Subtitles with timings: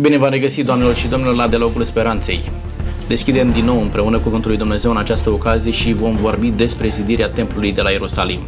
[0.00, 2.50] Bine v-am regăsit, doamnelor și domnilor, la Dialogul Speranței.
[3.08, 7.28] Deschidem din nou împreună Cuvântul lui Dumnezeu în această ocazie și vom vorbi despre zidirea
[7.28, 8.40] templului de la Ierusalim.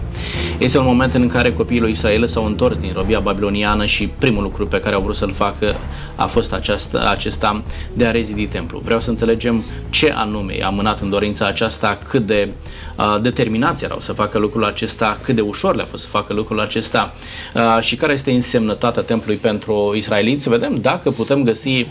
[0.58, 4.42] Este un moment în care copiii lui Israel s-au întors din robia babiloniană și primul
[4.42, 5.76] lucru pe care au vrut să-l facă
[6.14, 7.62] a fost aceasta, acesta
[7.92, 8.80] de a rezidi templul.
[8.84, 12.91] Vreau să înțelegem ce anume i-a mânat în dorința aceasta, cât de uh,
[13.22, 17.14] determinați erau să facă lucrul acesta, cât de ușor le-a fost să facă lucrul acesta
[17.54, 20.42] uh, și care este însemnătatea templului pentru israeliți.
[20.42, 21.86] Să vedem dacă putem găsi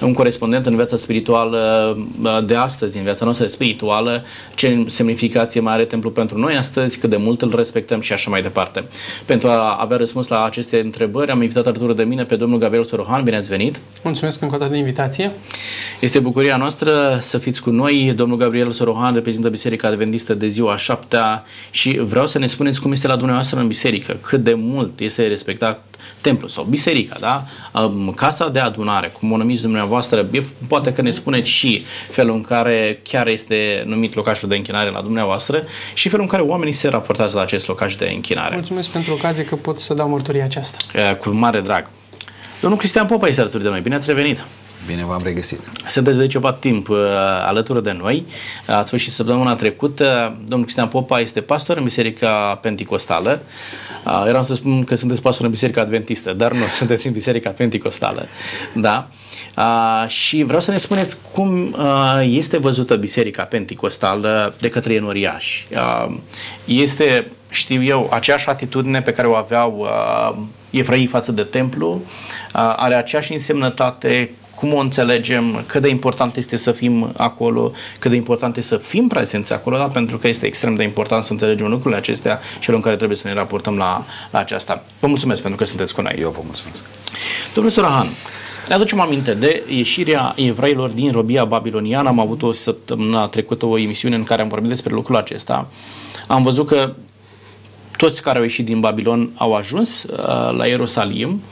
[0.00, 5.72] un corespondent în viața spirituală uh, de astăzi, în viața noastră spirituală, ce semnificație mai
[5.74, 8.84] are templul pentru noi astăzi, cât de mult îl respectăm și așa mai departe.
[9.26, 12.84] Pentru a avea răspuns la aceste întrebări, am invitat alături de mine pe domnul Gabriel
[12.84, 13.24] Sorohan.
[13.24, 13.80] Bine ați venit!
[14.02, 15.32] Mulțumesc încă o dată de invitație!
[16.00, 18.12] Este bucuria noastră să fiți cu noi.
[18.16, 22.92] Domnul Gabriel Sorohan reprezintă Biserica Adventistă de ziua șaptea și vreau să ne spuneți cum
[22.92, 25.84] este la dumneavoastră în biserică, cât de mult este respectat
[26.20, 27.44] templu sau biserica, da?
[28.14, 30.28] casa de adunare, cum o numiți dumneavoastră,
[30.66, 35.00] poate că ne spuneți și felul în care chiar este numit locașul de închinare la
[35.00, 38.54] dumneavoastră și felul în care oamenii se raportează la acest locaș de închinare.
[38.54, 40.76] Mulțumesc pentru ocazie că pot să dau mărturia aceasta.
[41.20, 41.88] Cu mare drag.
[42.60, 43.80] Domnul Cristian Popa este alături de noi.
[43.80, 44.44] Bine ați revenit!
[44.86, 45.60] Bine v-am regăsit.
[45.88, 46.96] Sunteți de ceva timp uh,
[47.46, 48.26] alături de noi.
[48.66, 50.36] Ați fost și săptămâna trecută.
[50.38, 53.42] Domnul Cristian Popa este pastor în Biserica Penticostală.
[54.06, 57.50] Uh, eram să spun că sunteți pastor în Biserica Adventistă, dar nu, sunteți în Biserica
[57.50, 58.26] Penticostală.
[58.74, 59.08] Da?
[59.56, 65.66] Uh, și vreau să ne spuneți cum uh, este văzută Biserica Penticostală de către enoriași.
[65.70, 66.14] Uh,
[66.64, 72.74] este, știu eu, aceeași atitudine pe care o aveau uh, evrei față de templu, uh,
[72.76, 74.30] are aceeași însemnătate
[74.62, 78.80] cum o înțelegem, cât de important este să fim acolo, cât de important este să
[78.80, 79.84] fim prezenți acolo, da?
[79.84, 83.28] pentru că este extrem de important să înțelegem lucrurile acestea și în care trebuie să
[83.28, 84.84] ne raportăm la, la aceasta.
[85.00, 86.16] Vă mulțumesc pentru că sunteți cu noi.
[86.20, 86.84] Eu vă mulțumesc.
[87.54, 88.08] Domnul Surahan,
[88.68, 92.08] ne aducem aminte de ieșirea evreilor din robia babiloniană.
[92.08, 95.66] Am avut o săptămână trecută o emisiune în care am vorbit despre lucrul acesta.
[96.26, 96.92] Am văzut că
[98.02, 100.16] toți care au ieșit din Babilon au ajuns uh,
[100.56, 101.42] la Ierusalim,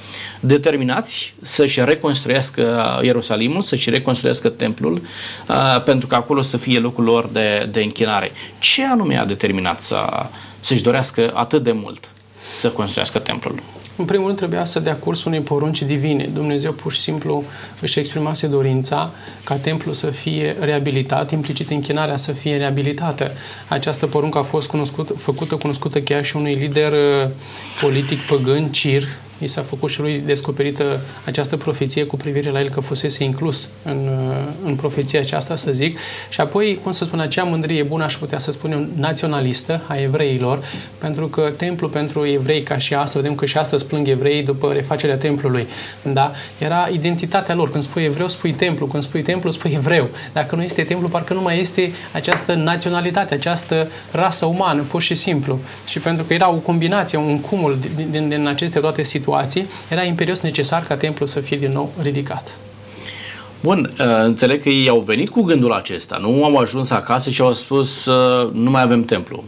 [0.41, 5.03] determinați să-și reconstruiască Ierusalimul, să-și reconstruiască templul,
[5.49, 8.33] uh, pentru că acolo să fie locul lor de, de închinare.
[8.59, 10.27] Ce anume a determinat să,
[10.61, 12.09] să-și dorească atât de mult
[12.59, 13.63] să construiască templul?
[14.01, 16.29] În primul rând trebuia să dea curs unei porunci divine.
[16.35, 17.45] Dumnezeu pur și simplu
[17.81, 19.11] își exprimase dorința
[19.45, 23.33] ca templul să fie reabilitat, implicit închinarea să fie reabilitată.
[23.69, 27.31] Această poruncă a fost cunoscut, făcută cunoscută chiar și unui lider uh,
[27.81, 29.09] politic păgân, Cir,
[29.41, 33.69] i s-a făcut și lui descoperită această profeție cu privire la el că fusese inclus
[33.83, 34.09] în,
[34.65, 35.99] în profeția aceasta, să zic.
[36.29, 40.65] Și apoi, cum să spun, acea mândrie bună, aș putea să spunem, naționalistă a evreilor,
[40.99, 44.73] pentru că templu pentru evrei, ca și astăzi, vedem că și astăzi plâng evreii după
[44.73, 45.67] refacerea templului,
[46.03, 46.33] da?
[46.59, 47.71] Era identitatea lor.
[47.71, 48.87] Când spui evreu, spui templu.
[48.87, 50.09] Când spui templu, spui evreu.
[50.33, 55.15] Dacă nu este templu, parcă nu mai este această naționalitate, această rasă umană, pur și
[55.15, 55.59] simplu.
[55.87, 59.67] Și pentru că era o combinație, un cumul din, din, din aceste toate situații, situații,
[59.89, 62.57] era imperios necesar ca templul să fie din nou ridicat.
[63.61, 67.41] Bun, uh, înțeleg că ei au venit cu gândul acesta, nu au ajuns acasă și
[67.41, 68.07] au spus
[68.53, 69.45] nu mai avem templu.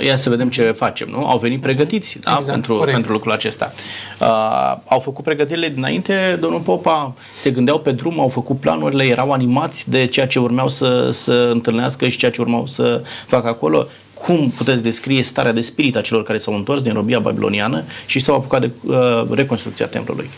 [0.00, 1.26] Ia să vedem ce facem, nu?
[1.26, 2.34] Au venit pregătiți da?
[2.36, 3.72] exact, pentru, pentru lucrul acesta.
[4.20, 9.32] Uh, au făcut pregătirile dinainte, domnul Popa, se gândeau pe drum, au făcut planurile, erau
[9.32, 13.86] animați de ceea ce urmeau să, să întâlnească și ceea ce urmau să facă acolo
[14.24, 18.18] cum puteți descrie starea de spirit a celor care s-au întors din robia babiloniană și
[18.18, 20.30] s-au apucat de uh, reconstrucția templului?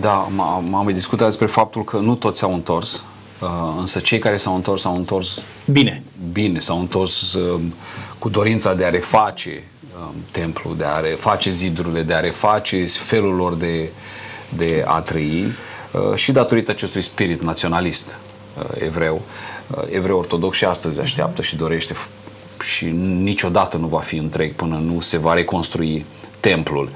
[0.00, 3.04] Da, m-am mai discutat despre faptul că nu toți s-au întors,
[3.40, 3.48] uh,
[3.78, 6.02] însă cei care s-au întors s-au întors bine.
[6.32, 7.60] Bine, s-au întors uh,
[8.18, 9.64] cu dorința de a reface
[9.98, 13.90] uh, templul, de a reface zidurile, de a reface felul lor de,
[14.56, 15.46] de a trăi
[15.92, 18.16] uh, și datorită acestui spirit naționalist
[18.58, 19.22] uh, evreu.
[19.76, 21.94] Uh, evreu ortodox și astăzi așteaptă și dorește
[22.62, 22.84] și
[23.22, 26.04] niciodată nu va fi întreg până nu se va reconstrui
[26.40, 26.88] templul.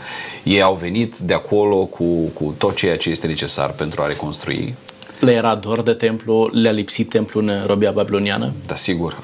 [0.43, 2.05] Ei au venit de acolo cu,
[2.35, 4.75] cu tot ceea ce este necesar pentru a reconstrui.
[5.21, 6.51] Le era dor de templu?
[6.53, 8.53] Le-a lipsit templul în robia babiloniană?
[8.67, 9.17] Da, sigur.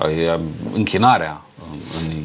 [0.73, 1.43] Închinarea
[2.01, 2.17] în,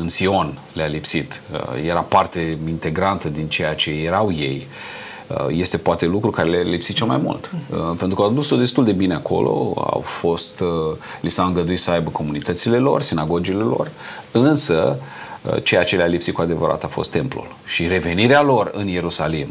[0.00, 1.40] în Sion le-a lipsit.
[1.86, 4.66] Era parte integrantă din ceea ce erau ei.
[4.66, 4.97] Uh,
[5.48, 7.50] este poate lucru care le lipsi cel mai mult.
[7.70, 11.80] Uh, pentru că au dus-o destul de bine acolo, au fost, uh, li s-a îngăduit
[11.80, 13.90] să aibă comunitățile lor, sinagogile lor,
[14.32, 14.98] însă
[15.62, 17.56] ceea ce le-a lipsit cu adevărat a fost templul.
[17.66, 19.48] Și revenirea lor în Ierusalim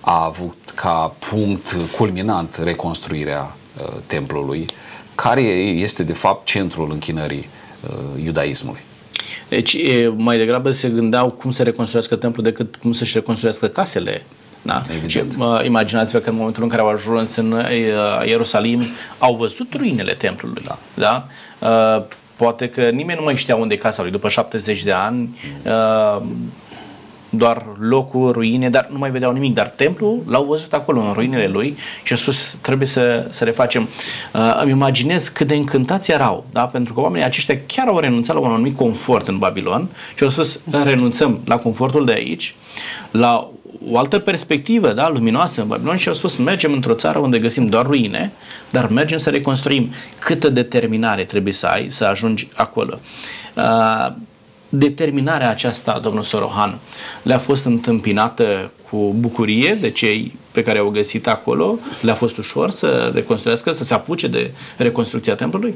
[0.00, 3.56] a avut ca punct culminant reconstruirea
[4.06, 4.66] templului,
[5.14, 7.48] care este de fapt centrul închinării
[8.24, 8.80] iudaismului.
[9.48, 9.76] Deci
[10.16, 14.24] mai degrabă se gândeau cum să reconstruiască templul decât cum să-și reconstruiască casele
[14.62, 14.82] Da?
[15.06, 18.86] Și, uh, imaginați-vă că în momentul în care au ajuns în uh, Ierusalim,
[19.18, 20.62] au văzut ruinele templului.
[20.64, 20.78] Da?
[20.94, 21.26] Da?
[21.58, 22.02] Uh,
[22.36, 25.38] poate că nimeni nu mai știa unde e casa lui după 70 de ani.
[25.64, 26.22] Uh,
[27.34, 29.54] doar locul, ruine, dar nu mai vedeau nimic.
[29.54, 33.88] Dar templul l-au văzut acolo, în ruinele lui și au spus, trebuie să, să refacem.
[34.34, 36.66] Uh, îmi imaginez cât de încântați erau, da?
[36.66, 40.28] pentru că oamenii aceștia chiar au renunțat la un anumit confort în Babilon și au
[40.28, 42.54] spus, renunțăm la confortul de aici,
[43.10, 43.50] la
[43.90, 47.66] o altă perspectivă da, luminoasă în Babilon și au spus mergem într-o țară unde găsim
[47.66, 48.32] doar ruine,
[48.70, 49.92] dar mergem să reconstruim.
[50.18, 52.98] Câtă determinare trebuie să ai să ajungi acolo.
[53.54, 54.12] Uh,
[54.68, 56.78] determinarea aceasta, domnul Sorohan,
[57.22, 61.78] le-a fost întâmpinată cu bucurie de cei pe care au găsit acolo?
[62.00, 65.74] Le-a fost ușor să reconstruiască, să se apuce de reconstrucția templului?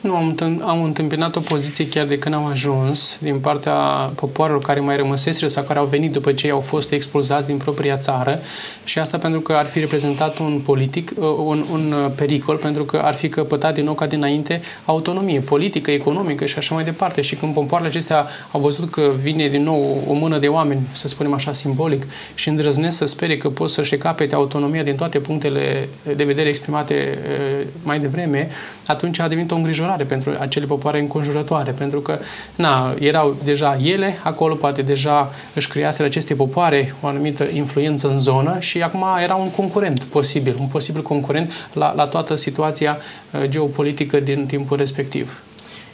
[0.00, 0.36] Nu, am,
[0.66, 3.74] am întâmpinat o poziție chiar de când am ajuns din partea
[4.14, 7.96] popoarelor care mai rămăseseră sau care au venit după ce au fost expulzați din propria
[7.96, 8.40] țară
[8.84, 12.84] și asta pentru că ar fi reprezentat un politic, uh, un, un uh, pericol, pentru
[12.84, 17.20] că ar fi căpătat din nou ca dinainte autonomie politică, economică și așa mai departe.
[17.20, 21.08] Și când popoarele acestea au văzut că vine din nou o mână de oameni, să
[21.08, 25.88] spunem așa simbolic, și îndrăznesc să spere că pot să-și recapete autonomia din toate punctele
[26.16, 28.48] de vedere exprimate uh, mai devreme,
[28.86, 32.18] atunci a devenit o îngrijorare pentru acele popoare înconjurătoare, pentru că
[32.56, 38.18] na, erau deja ele acolo, poate deja își creaseră aceste popoare o anumită influență în
[38.18, 42.98] zonă și acum era un concurent posibil, un posibil concurent la, la toată situația
[43.30, 45.42] uh, geopolitică din timpul respectiv.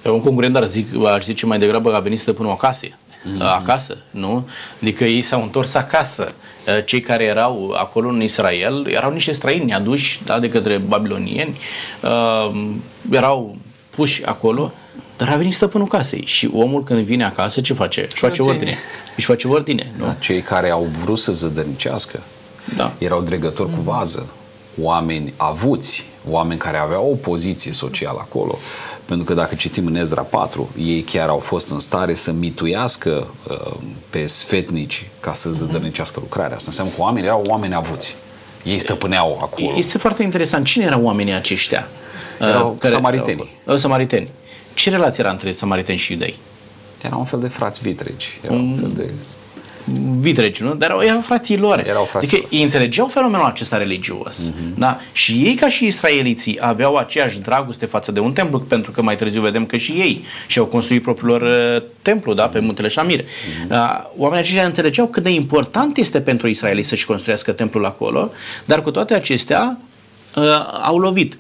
[0.02, 2.86] Era un concurent, dar zic, aș zice mai degrabă că a venit stăpânul acasă.
[3.26, 3.40] Mm-hmm.
[3.40, 4.48] acasă, nu?
[4.80, 6.32] Adică ei s-au întors acasă.
[6.66, 11.58] Uh, cei care erau acolo în Israel erau niște străini aduși da, de către babilonieni,
[12.02, 12.70] uh,
[13.10, 13.56] erau
[13.90, 14.72] puși acolo,
[15.16, 18.06] dar a venit stăpânul casei și omul când vine acasă ce face?
[18.12, 18.76] Își face ordine.
[19.16, 19.92] Își face ordine.
[19.98, 20.04] Nu?
[20.04, 22.22] Da, cei care au vrut să zădărnicească
[22.76, 22.92] da.
[22.98, 23.74] erau dregători mm-hmm.
[23.74, 24.26] cu vază,
[24.80, 28.58] oameni avuți, oameni care aveau o poziție socială acolo.
[29.06, 33.26] Pentru că dacă citim în Ezra 4, ei chiar au fost în stare să mituiască
[33.50, 33.74] uh,
[34.10, 35.56] pe sfetnici ca să mhm.
[35.56, 36.56] zădărnicească lucrarea.
[36.56, 38.16] Asta înseamnă că oamenii erau oameni avuți.
[38.64, 39.76] Ei stăpâneau acolo.
[39.76, 40.66] Este foarte interesant.
[40.66, 41.88] Cine erau oamenii aceștia?
[42.40, 43.50] Erau uh, care, samariteni.
[43.64, 44.28] Uh, samariteni.
[44.74, 46.36] Ce relație era între samariteni și iudei?
[47.02, 48.40] Era un fel de frați vitregi.
[48.44, 49.10] Era un, un fel de
[50.18, 50.74] vitregi, nu?
[50.74, 51.84] Dar erau frații lor.
[51.86, 54.36] Erau frații adică ei înțelegeau fenomenul acesta religios.
[54.36, 54.78] Uh-huh.
[54.78, 55.00] Da?
[55.12, 59.16] Și ei, ca și israeliții, aveau aceeași dragoste față de un templu, pentru că mai
[59.16, 62.48] târziu vedem că și ei și-au construit propriul lor uh, templu da?
[62.48, 63.20] pe muntele Shamir.
[63.20, 63.70] Uh-huh.
[63.70, 68.30] Uh, oamenii aceștia înțelegeau cât de important este pentru Israeliți să-și construiască templul acolo,
[68.64, 69.78] dar cu toate acestea
[70.36, 70.42] uh,
[70.82, 71.36] au lovit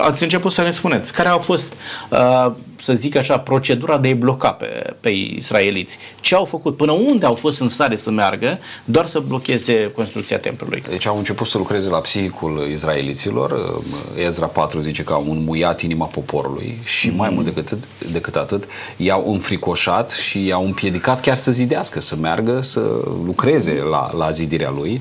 [0.00, 1.72] ați început să ne spuneți care a fost,
[2.10, 5.98] uh, să zic așa, procedura de a-i bloca pe, pe israeliți.
[6.20, 6.76] Ce au făcut?
[6.76, 10.82] Până unde au fost în stare să meargă doar să blocheze construcția templului?
[10.88, 13.50] Deci au început să lucreze la psihicul izraeliților.
[13.50, 17.16] Uh, Ezra 4 zice că au înmuiat inima poporului și mm-hmm.
[17.16, 17.78] mai mult decât,
[18.12, 18.64] decât atât
[18.96, 22.80] i-au înfricoșat și i-au împiedicat chiar să zidească, să meargă, să
[23.24, 25.00] lucreze la, la zidirea lui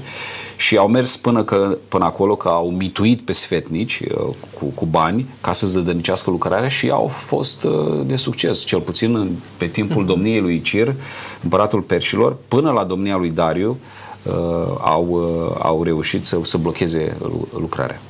[0.63, 4.85] și au mers până, că, până acolo că au mituit pe sfetnici uh, cu, cu
[4.85, 9.65] bani ca să zădănicească lucrarea și au fost uh, de succes, cel puțin în, pe
[9.65, 10.05] timpul mhm.
[10.05, 10.95] domniei lui Cir,
[11.43, 13.77] împăratul perșilor, până la domnia lui Dariu,
[14.23, 14.33] uh,
[14.79, 15.15] au,
[15.61, 17.17] au reușit să, să blocheze
[17.59, 18.01] lucrarea.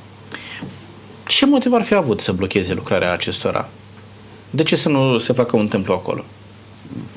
[1.26, 3.68] Ce motiv ar fi avut să blocheze lucrarea acestora?
[4.50, 6.24] De ce să nu se facă un templu acolo?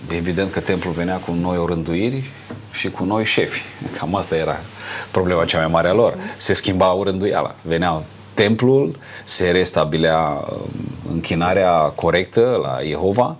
[0.09, 2.23] Evident că templul venea cu noi orânduiri
[2.77, 3.61] și cu noi șefi.
[3.97, 4.59] Cam asta era
[5.11, 6.17] problema cea mai mare a lor.
[6.37, 7.55] Se schimba orânduiala.
[7.61, 8.01] Venea
[8.33, 10.69] templul, se restabilea um,
[11.11, 13.35] închinarea corectă la Jehova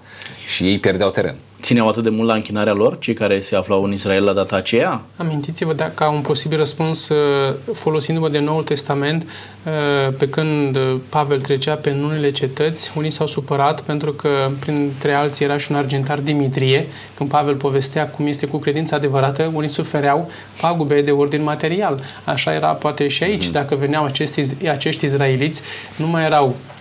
[0.48, 3.84] și ei pierdeau teren țineau atât de mult la închinarea lor, cei care se aflau
[3.84, 5.02] în Israel la data aceea?
[5.16, 10.78] Amintiți-vă de, ca un posibil răspuns uh, folosindu-mă de Noul Testament, uh, pe când
[11.10, 15.78] Pavel trecea pe unele cetăți, unii s-au supărat pentru că printre alții era și un
[15.78, 21.44] argentar Dimitrie, când Pavel povestea cum este cu credința adevărată, unii sufereau pagube de ordin
[21.44, 22.02] material.
[22.24, 23.52] Așa era poate și aici, mm-hmm.
[23.52, 25.62] dacă veneau acești, acești izraeliți,
[25.96, 26.77] nu mai erau Uh,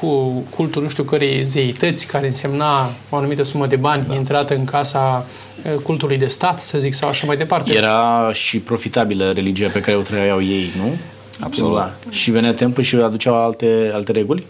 [0.00, 4.14] cu cultul nu știu cărei zeități, care însemna o anumită sumă de bani da.
[4.14, 5.26] intrată în casa
[5.64, 7.74] uh, cultului de stat, să zic, sau așa mai departe.
[7.74, 10.96] Era și profitabilă religia pe care o trăiau ei, nu?
[11.40, 11.76] Absolut.
[11.76, 11.94] Da.
[12.10, 14.44] Și venea templu și aduceau alte, alte reguli?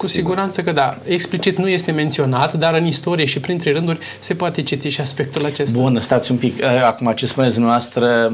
[0.00, 0.22] Cu Sigur.
[0.22, 0.98] siguranță că da.
[1.04, 5.44] Explicit nu este menționat, dar în istorie și printre rânduri se poate citi și aspectul
[5.44, 5.78] acesta.
[5.78, 6.62] Bun, stați un pic.
[6.62, 8.32] Acum, ce spuneți dumneavoastră,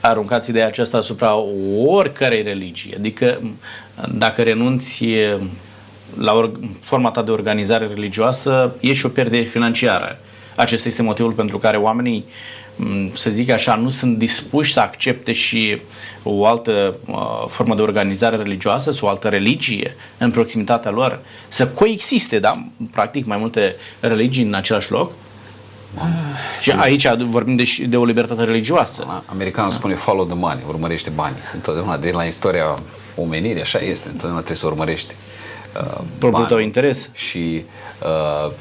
[0.00, 1.34] aruncați ideea aceasta asupra
[1.86, 2.94] oricărei religii.
[2.96, 3.40] Adică
[4.14, 5.04] dacă renunți
[6.18, 10.18] la forma ta de organizare religioasă, e și o pierdere financiară.
[10.54, 12.24] Acesta este motivul pentru care oamenii
[13.14, 15.80] să zic așa, nu sunt dispuși să accepte și
[16.22, 21.68] o altă uh, formă de organizare religioasă sau o altă religie în proximitatea lor, să
[21.68, 25.12] coexiste, da, practic, mai multe religii în același loc.
[26.60, 29.22] Și aici vorbim de, de o libertate religioasă.
[29.26, 31.36] Americanul spune follow the money, urmărește bani.
[31.54, 32.78] Întotdeauna, de la istoria
[33.16, 35.14] omenirii, așa este, întotdeauna trebuie să urmărești
[35.76, 37.08] uh, Propriul tău interes.
[37.12, 37.64] Și
[38.02, 38.52] uh,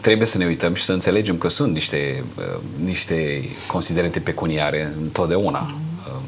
[0.00, 5.74] trebuie să ne uităm și să înțelegem că sunt niște, uh, niște considerente pecuniare întotdeauna.
[6.06, 6.20] Uh,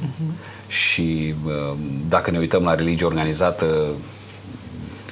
[0.71, 1.77] și uh,
[2.09, 3.87] dacă ne uităm la religie organizată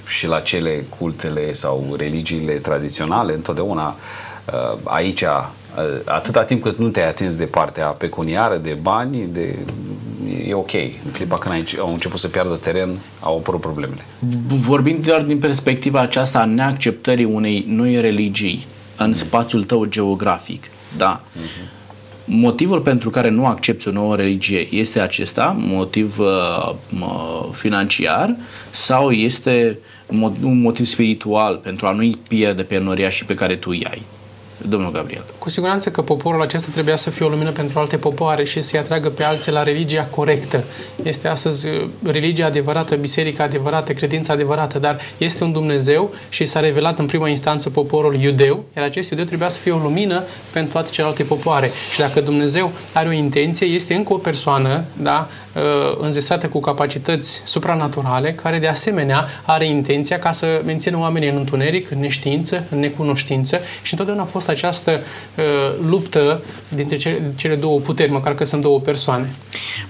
[0.07, 3.97] și la cele cultele sau religiile tradiționale, întotdeauna
[4.53, 5.49] uh, aici, uh,
[6.05, 9.59] atâta timp cât nu te-ai atins de partea pecuniară, de bani, de
[10.47, 10.73] e ok.
[10.73, 14.05] În clipa când au început să piardă teren, au apărut problemele.
[14.47, 18.67] Vorbind doar din perspectiva aceasta a neacceptării unei noi religii
[18.97, 20.65] în spațiul tău geografic,
[20.97, 21.21] da?
[21.21, 21.77] Uh-huh.
[22.25, 26.75] Motivul pentru care nu accepti o nouă religie este acesta, motiv uh,
[27.53, 28.37] financiar
[28.71, 29.79] sau este
[30.43, 34.03] un motiv spiritual pentru a nu-i pierde pe noria și pe care tu îi ai?
[34.69, 35.25] Domnul Gabriel.
[35.39, 38.79] Cu siguranță că poporul acesta trebuia să fie o lumină pentru alte popoare și să-i
[38.79, 40.65] atragă pe alții la religia corectă.
[41.03, 46.61] Este astăzi uh, religia adevărată, biserica adevărată, credința adevărată, dar este un Dumnezeu și s-a
[46.61, 50.73] revelat în prima instanță poporul iudeu, iar acest iudeu trebuia să fie o lumină pentru
[50.73, 51.71] toate celelalte popoare.
[51.93, 57.43] Și dacă Dumnezeu are o intenție, este încă o persoană, da, Uh, înzestrată cu capacități
[57.45, 62.79] supranaturale, care de asemenea are intenția ca să mențină oamenii în întuneric, în neștiință, în
[62.79, 65.01] necunoștință și întotdeauna a fost această
[65.37, 65.45] uh,
[65.89, 69.33] luptă dintre cele, cele două puteri, măcar că sunt două persoane.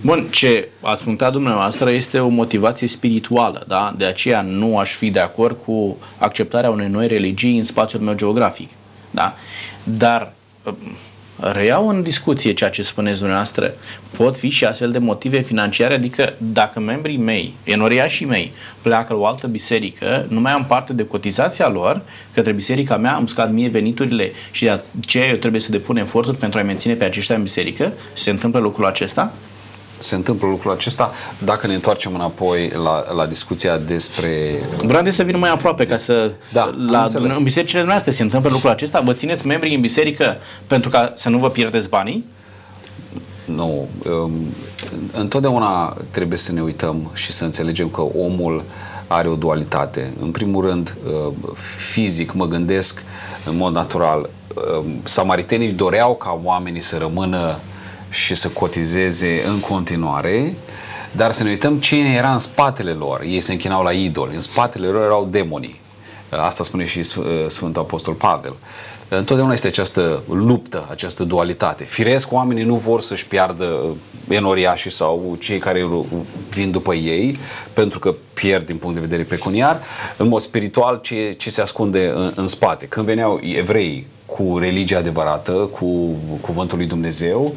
[0.01, 3.95] Bun, ce ați punctat dumneavoastră este o motivație spirituală, da?
[3.97, 8.15] De aceea nu aș fi de acord cu acceptarea unei noi religii în spațiul meu
[8.15, 8.71] geografic,
[9.11, 9.35] da?
[9.83, 10.73] Dar uh,
[11.41, 13.75] reiau în discuție ceea ce spuneți dumneavoastră.
[14.17, 18.53] Pot fi și astfel de motive financiare, adică dacă membrii mei, enoriașii mei,
[18.83, 22.01] pleacă la o altă biserică, nu mai am parte de cotizația lor
[22.35, 26.37] către biserica mea, îmi scad mie veniturile și de aceea eu trebuie să depun eforturi
[26.37, 27.93] pentru a menține pe aceștia în biserică.
[28.15, 29.33] Se întâmplă lucrul acesta?
[29.99, 31.13] Se întâmplă lucrul acesta.
[31.45, 34.63] Dacă ne întoarcem înapoi la, la discuția despre...
[34.85, 36.33] Vreau să vin mai aproape ca să...
[36.53, 39.01] Da, la, în bisericile noastre se întâmplă lucrul acesta?
[39.01, 40.37] Vă țineți membrii în biserică
[40.67, 42.25] pentru ca să nu vă pierdeți banii?
[43.45, 43.89] Nu.
[44.11, 44.33] Um,
[45.13, 48.65] întotdeauna trebuie să ne uităm și să înțelegem că omul
[49.07, 50.13] are o dualitate.
[50.21, 51.33] În primul rând, uh,
[51.93, 53.03] fizic, mă gândesc
[53.45, 54.31] în mod natural,
[54.79, 57.59] um, samaritenii doreau ca oamenii să rămână
[58.11, 60.55] și să cotizeze în continuare,
[61.13, 63.21] dar să ne uităm cine era în spatele lor.
[63.21, 64.35] Ei se închinau la idoli.
[64.35, 65.81] În spatele lor erau demonii.
[66.31, 67.03] Asta spune și
[67.49, 68.55] Sfântul Apostol Pavel.
[69.09, 71.85] Întotdeauna este această luptă, această dualitate.
[71.85, 73.97] Firesc, oamenii nu vor să-și piardă
[74.29, 75.87] enoriașii sau cei care
[76.51, 77.39] vin după ei,
[77.73, 79.81] pentru că pierd din punct de vedere pecuniar.
[80.17, 82.87] În mod spiritual, ce, ce se ascunde în, în spate.
[82.87, 84.07] Când veneau evrei
[84.37, 87.55] cu religia adevărată, cu cuvântul lui Dumnezeu,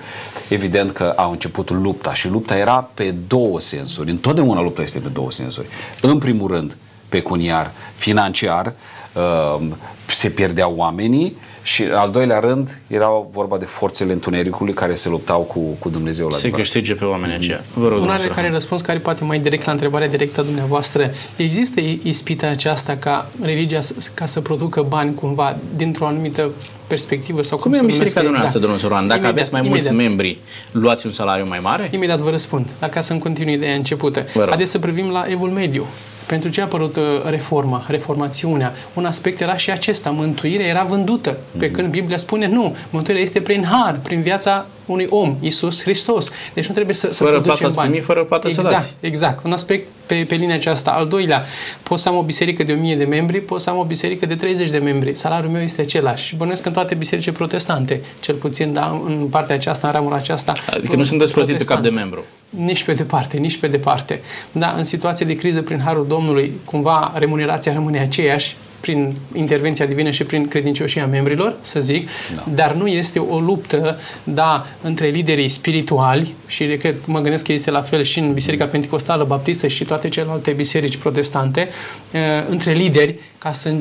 [0.49, 4.09] evident că a început lupta și lupta era pe două sensuri.
[4.09, 5.67] Întotdeauna lupta este pe două sensuri.
[6.01, 6.77] În primul rând,
[7.09, 8.73] pecuniar, financiar,
[9.13, 9.67] uh,
[10.07, 15.41] se pierdeau oamenii și al doilea rând era vorba de forțele întunericului care se luptau
[15.41, 17.63] cu, cu Dumnezeu la Se câștige pe oamenii aceia.
[17.73, 21.11] Vă rog, Un are care răspuns care poate mai direct la întrebarea directă a dumneavoastră.
[21.35, 23.79] Există ispita aceasta ca religia
[24.13, 26.51] ca să producă bani cumva dintr-o anumită
[26.87, 28.63] perspectivă sau cum, cum e biserica dumneavoastră, exact.
[28.63, 29.07] domnul Soran?
[29.07, 30.07] Dacă imediat, aveți mai mulți imediat.
[30.07, 30.37] membri,
[30.71, 31.89] luați un salariu mai mare?
[31.93, 34.25] Imediat vă răspund, dacă să-mi continui ideea începută.
[34.33, 35.85] Haideți să privim la evul mediu.
[36.31, 38.73] Pentru ce a apărut uh, reforma, reformațiunea?
[38.93, 41.71] Un aspect era și acesta, mântuirea era vândută, pe mm-hmm.
[41.71, 46.29] când Biblia spune nu, mântuirea este prin har, prin viața unui om, Isus Hristos.
[46.53, 47.89] Deci nu trebuie să, să fără producem bani.
[47.89, 48.93] Primi, fără plată exact, să dați.
[48.99, 50.91] Exact, un aspect pe, pe linia aceasta.
[50.91, 51.45] Al doilea,
[51.83, 54.35] pot să am o biserică de 1000 de membri, pot să am o biserică de
[54.35, 55.15] 30 de membri.
[55.15, 56.25] Salariul meu este același.
[56.25, 60.53] Și bănuiesc în toate bisericile protestante, cel puțin da, în partea aceasta, în ramura aceasta.
[60.73, 62.23] Adică nu sunt despătite cap de membru.
[62.49, 64.21] Nici pe departe, nici pe departe.
[64.51, 70.09] Da, în situație de criză, prin harul Domnului, cumva remunerația rămâne aceeași, prin intervenția divină
[70.09, 72.43] și prin credincioșia membrilor, să zic, da.
[72.53, 77.71] dar nu este o luptă, da, între liderii spirituali și cred, mă gândesc că este
[77.71, 81.69] la fel și în Biserica Pentecostală, Baptistă și toate celelalte biserici protestante,
[82.13, 82.19] uh,
[82.49, 83.73] între lideri ca să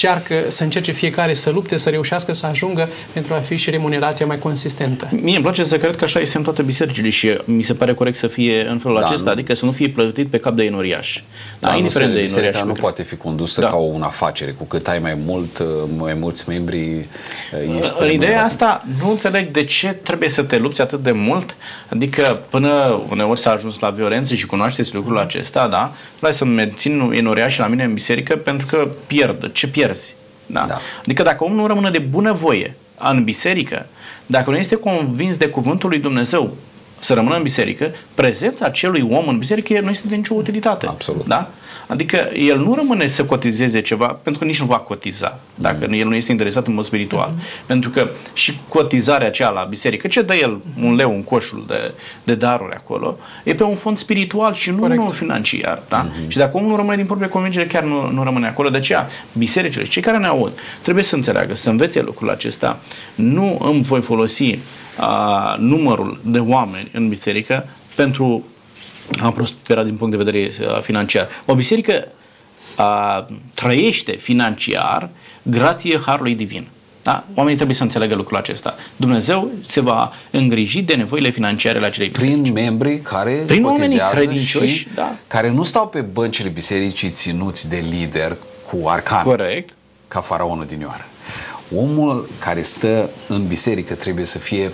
[0.00, 4.26] încearcă, să încerce fiecare să lupte, să reușească să ajungă pentru a fi și remunerația
[4.26, 5.08] mai consistentă.
[5.22, 7.94] Mie îmi place să cred că așa este în toate bisericile și mi se pare
[7.94, 9.30] corect să fie în felul Da, acesta, nu?
[9.30, 11.20] adică să nu fie plătit pe cap de inoriaș.
[11.58, 12.66] Da, nu indiferent se- de biserica inoriaș.
[12.68, 13.68] nu pe poate fi condusă Da.
[13.68, 14.50] ca o afacere.
[14.58, 15.66] Cu cât ai mai mult, uh,
[15.98, 18.44] mai mulți membri, uh, ești În ideea remunerat.
[18.44, 21.54] asta nu înțeleg de ce trebuie să te lupți atât de mult,
[21.88, 25.92] adică până uneori s-a ajuns la violență și cunoașteți lucrul acesta, da?
[26.20, 29.50] Vrei să mențin enoriașii la mine în biserică pentru că pierd.
[29.52, 30.14] Ce pierzi?
[30.46, 30.64] Da?
[30.68, 30.78] Da.
[31.00, 33.86] Adică dacă omul nu rămâne de bunăvoie în biserică,
[34.26, 36.56] dacă nu este convins de cuvântul lui Dumnezeu
[36.98, 40.86] să rămână în biserică, prezența acelui om în biserică nu este de nicio utilitate.
[40.86, 41.26] Absolut.
[41.26, 41.50] Da?
[41.86, 45.92] Adică el nu rămâne să cotizeze ceva, pentru că nici nu va cotiza, dacă Mm.
[45.92, 47.30] el nu este interesat în mod spiritual.
[47.30, 47.66] Mm-hmm.
[47.66, 51.92] Pentru că și cotizarea aceea la biserică, ce dă el un leu în coșul de,
[52.24, 55.00] de daruri acolo, e pe un fond spiritual și nu Corect.
[55.00, 55.82] unul financiar.
[55.88, 56.06] Da?
[56.06, 56.28] Mm-hmm.
[56.28, 58.68] Și dacă omul nu rămâne din proprie convingere, chiar nu, nu rămâne acolo.
[58.68, 60.52] De aceea, bisericile și cei care ne aud,
[60.82, 62.78] trebuie să înțeleagă, să învețe lucrul acesta.
[63.14, 64.58] Nu îmi voi folosi
[64.96, 68.44] a, numărul de oameni în biserică pentru
[69.20, 71.28] a prospera din punct de vedere uh, financiar.
[71.44, 72.08] O biserică
[72.76, 75.10] a, trăiește financiar
[75.42, 76.68] grație Harului Divin.
[77.02, 77.24] Da?
[77.34, 78.74] Oamenii trebuie să înțeleagă lucrul acesta.
[78.96, 82.40] Dumnezeu se va îngriji de nevoile financiare la acelei biserici.
[82.40, 85.16] prin membri care Prin oamenii cotizează credincioși, și da.
[85.26, 88.36] care nu stau pe băncile bisericii ținuți de lider
[88.70, 89.74] cu arcan Corect.
[90.08, 91.04] ca faraonul din Ioară.
[91.76, 94.72] Omul care stă în biserică trebuie să fie uh,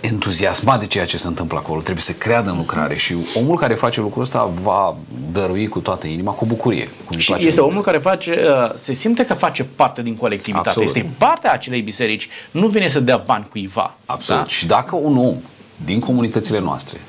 [0.00, 3.74] entuziasmat de ceea ce se întâmplă acolo, trebuie să creadă în lucrare și omul care
[3.74, 4.96] face lucrul ăsta va
[5.32, 6.84] dărui cu toată inima, cu bucurie.
[6.84, 10.02] Cum îi Și place este lui omul care face, uh, se simte că face parte
[10.02, 10.68] din colectivitate.
[10.68, 10.96] Absolut.
[10.96, 12.28] Este parte a acelei biserici.
[12.50, 13.96] Nu vine să dea bani cuiva.
[14.06, 14.42] Absolut.
[14.42, 14.48] Da?
[14.48, 15.36] Și dacă un om
[15.84, 17.00] din comunitățile noastre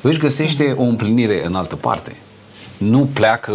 [0.00, 2.16] își găsește o împlinire în altă parte,
[2.78, 3.52] nu pleacă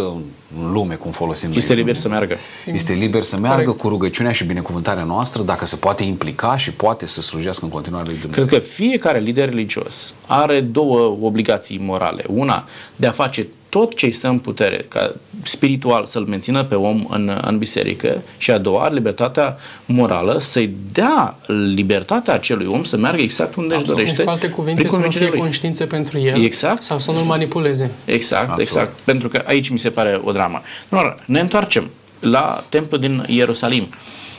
[0.60, 1.58] în lume cum folosim noi.
[1.58, 2.36] Este liber să meargă.
[2.66, 3.80] Este liber să meargă Corect.
[3.80, 8.06] cu rugăciunea și binecuvântarea noastră dacă se poate implica și poate să slujească în continuare
[8.06, 8.46] lui Dumnezeu.
[8.46, 12.24] Cred că fiecare lider religios are două obligații morale.
[12.28, 16.74] Una, de a face tot ce îi stă în putere, ca spiritual să-l mențină pe
[16.74, 21.36] om în, în biserică și a doua, are libertatea morală să-i dea
[21.74, 23.96] libertatea acelui om să meargă exact unde își Absolut.
[23.96, 24.16] dorește.
[24.16, 25.46] Deci, cu alte cuvinte, prin să nu convingerea fie lui.
[25.46, 26.82] conștiință pentru el Exact.
[26.82, 27.90] sau să nu-l manipuleze.
[28.04, 28.60] Exact, Absolut.
[28.60, 28.92] exact.
[29.04, 30.62] Pentru că aici mi se pare o dramă.
[30.88, 33.86] Doar, ne întoarcem la templul din Ierusalim.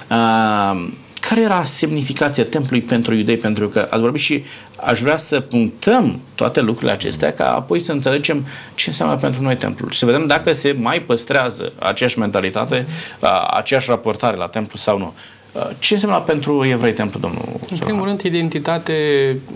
[0.10, 0.88] Uh,
[1.30, 3.38] care era semnificația templului pentru iudei?
[3.38, 4.44] Pentru că ați vorbit și
[4.76, 9.56] aș vrea să punctăm toate lucrurile acestea ca apoi să înțelegem ce înseamnă pentru noi
[9.56, 12.86] templul și să vedem dacă se mai păstrează aceeași mentalitate,
[13.20, 15.14] uh, aceeași raportare la templu sau nu.
[15.52, 17.84] Uh, ce înseamnă pentru evrei templu, domnul În Sohan?
[17.86, 18.94] primul rând, identitate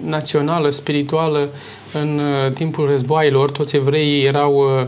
[0.05, 1.49] națională, spirituală.
[1.93, 4.87] În uh, timpul războaielor, toți evreii erau uh,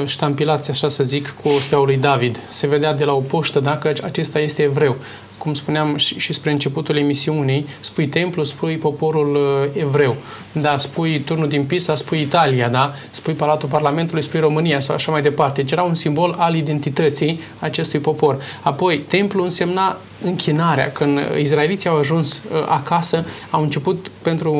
[0.00, 2.40] uh, ștampilați, așa să zic, cu steaua lui David.
[2.50, 4.96] Se vedea de la o poștă dacă acesta este evreu.
[5.38, 10.16] Cum spuneam și, și spre începutul emisiunii, spui templu, spui poporul uh, evreu.
[10.52, 12.94] Da, spui turnul din Pisa, spui Italia, da?
[13.10, 15.62] Spui Palatul Parlamentului, spui România sau așa mai departe.
[15.62, 18.42] Deci era un simbol al identității acestui popor.
[18.62, 20.92] Apoi, templu însemna închinarea.
[20.92, 24.52] Când izraeliții au ajuns uh, acasă, au început pentru,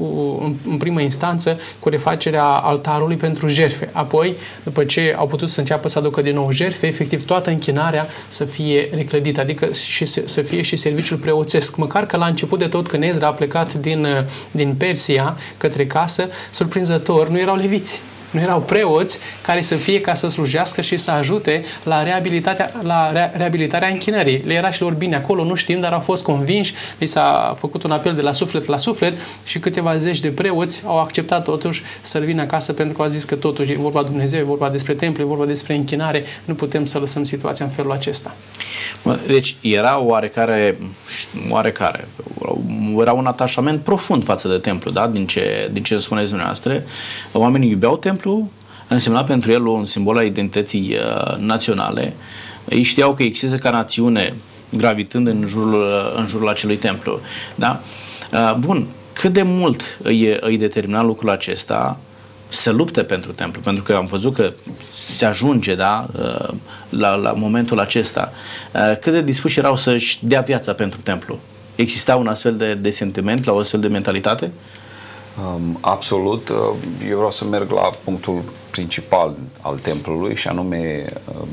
[0.00, 3.88] uh, în, în primă instanță cu refacerea altarului pentru jerfe.
[3.92, 8.06] Apoi, după ce au putut să înceapă să aducă din nou jerfe, efectiv toată închinarea
[8.28, 11.76] să fie reclădită, adică și să, să fie și serviciul preoțesc.
[11.76, 15.86] Măcar că la început de tot, când Ezra a plecat din, uh, din Persia către
[15.86, 18.02] casă, surprinzător, nu erau leviți.
[18.32, 23.12] Nu erau preoți care să fie ca să slujească și să ajute la, reabilitatea, la
[23.12, 24.42] rea, reabilitarea închinării.
[24.46, 27.82] Le era și lor bine acolo, nu știm, dar au fost convinși, li s-a făcut
[27.82, 31.82] un apel de la suflet la suflet și câteva zeci de preoți au acceptat totuși
[32.02, 34.68] să revină acasă pentru că au zis că totuși e vorba de Dumnezeu, e vorba
[34.68, 38.34] despre templu, e vorba despre închinare, nu putem să lăsăm situația în felul acesta.
[39.02, 40.78] Mă, Deci era oarecare,
[41.50, 42.08] oarecare,
[43.00, 45.06] era un atașament profund față de templu, da?
[45.06, 46.82] din, ce, din ce spuneți dumneavoastră.
[47.32, 48.21] Oamenii iubeau templu,
[48.88, 52.12] însemna pentru el un simbol al identității uh, naționale.
[52.68, 54.34] Ei știau că există ca națiune
[54.68, 55.84] gravitând în jurul,
[56.16, 57.20] în jurul acelui templu.
[57.54, 57.80] Da?
[58.32, 61.98] Uh, bun, cât de mult îi, îi determina lucrul acesta
[62.48, 64.52] să lupte pentru templu, pentru că am văzut că
[64.92, 66.48] se ajunge da, uh,
[66.88, 68.32] la, la momentul acesta.
[68.74, 71.38] Uh, Cât de dispuși erau să-și dea viața pentru templu?
[71.74, 74.44] Exista un astfel de, de sentiment, la o astfel de mentalitate?
[74.44, 74.50] Um,
[75.80, 76.48] absolut.
[76.48, 76.56] Uh,
[77.08, 81.48] Eu vreau să merg la punctul principal al templului și anume um,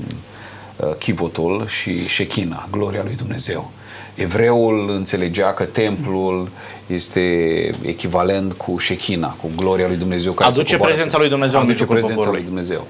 [0.75, 3.71] uh, chivotul și șechina, gloria lui Dumnezeu.
[4.15, 6.49] Evreul înțelegea că templul
[6.87, 7.19] este
[7.81, 10.31] echivalent cu Shechina, cu gloria lui Dumnezeu.
[10.31, 12.39] Care Aduce prezența lui Dumnezeu Aduce prezența poporului.
[12.39, 12.87] lui Dumnezeu.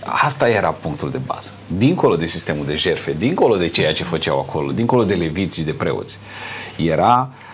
[0.00, 1.52] Asta era punctul de bază.
[1.66, 5.64] Dincolo de sistemul de jerfe, dincolo de ceea ce făceau acolo, dincolo de leviți și
[5.64, 6.18] de preoți,
[6.76, 7.49] era uh,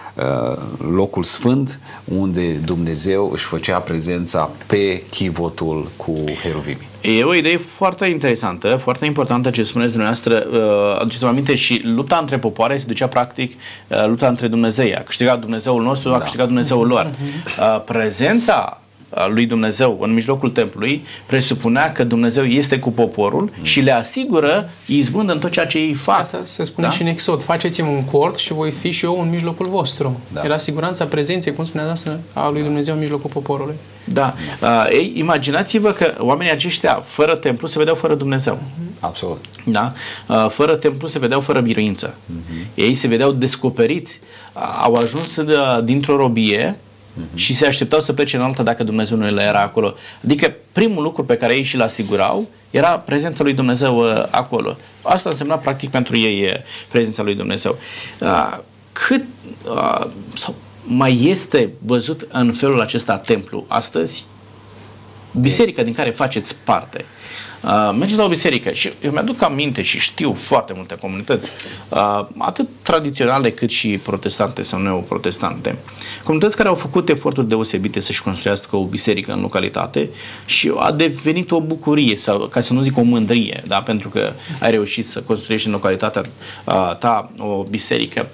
[0.90, 6.88] locul sfânt unde Dumnezeu își făcea prezența pe chivotul cu heruvimii.
[7.00, 10.46] E o idee foarte interesantă, foarte importantă ce spuneți dumneavoastră.
[10.52, 13.52] Uh, aduceți-vă aminte și lupta între popoare se ducea practic
[13.88, 14.94] uh, lupta între Dumnezei.
[14.94, 17.10] A câștigat Dumnezeul nostru, a câștigat Dumnezeul lor.
[17.58, 23.80] Uh, prezența uh, lui Dumnezeu în mijlocul templului presupunea că Dumnezeu este cu poporul și
[23.80, 26.18] le asigură izbând în tot ceea ce ei fac.
[26.20, 26.92] Asta se spune Da?
[26.92, 27.42] și în Exod.
[27.42, 30.20] Faceți-mi un cort și voi fi și eu în mijlocul vostru.
[30.32, 30.44] Da.
[30.44, 33.74] Era siguranța prezenței, cum spunea noastră, a lui Dumnezeu în mijlocul poporului.
[34.04, 34.34] Da.
[34.62, 38.58] Uh, ei, imaginați-vă că oamenii aceștia, fără templu, se vedeau fără Dumnezeu.
[39.00, 39.44] Absolut.
[39.64, 39.92] Da?
[40.28, 42.14] Uh, Fără templu se vedeau fără biruință.
[42.74, 44.20] Ei se vedeau descoperiți.
[44.52, 46.78] Uh, Au ajuns uh, dintr-o robie
[47.34, 49.94] și se așteptau să plece în alta dacă Dumnezeu nu le era acolo.
[50.24, 54.76] Adică primul lucru pe care ei și-l asigurau era prezența lui Dumnezeu uh, acolo.
[55.02, 56.52] Asta însemna practic pentru ei uh,
[56.88, 57.78] prezența lui Dumnezeu.
[58.20, 58.58] Uh,
[58.92, 59.24] Cât
[59.64, 64.24] uh, sau mai este văzut în felul acesta templu astăzi?
[65.40, 67.04] biserica din care faceți parte.
[67.66, 71.50] Uh, mergeți la o biserică și eu mi-aduc aminte și știu foarte multe comunități,
[71.88, 75.76] uh, atât tradiționale cât și protestante sau neoprotestante,
[76.24, 80.08] comunități care au făcut eforturi deosebite să-și construiască o biserică în localitate
[80.44, 83.82] și a devenit o bucurie, sau, ca să nu zic o mândrie, da?
[83.82, 86.22] pentru că ai reușit să construiești în localitatea
[86.64, 88.28] uh, ta o biserică.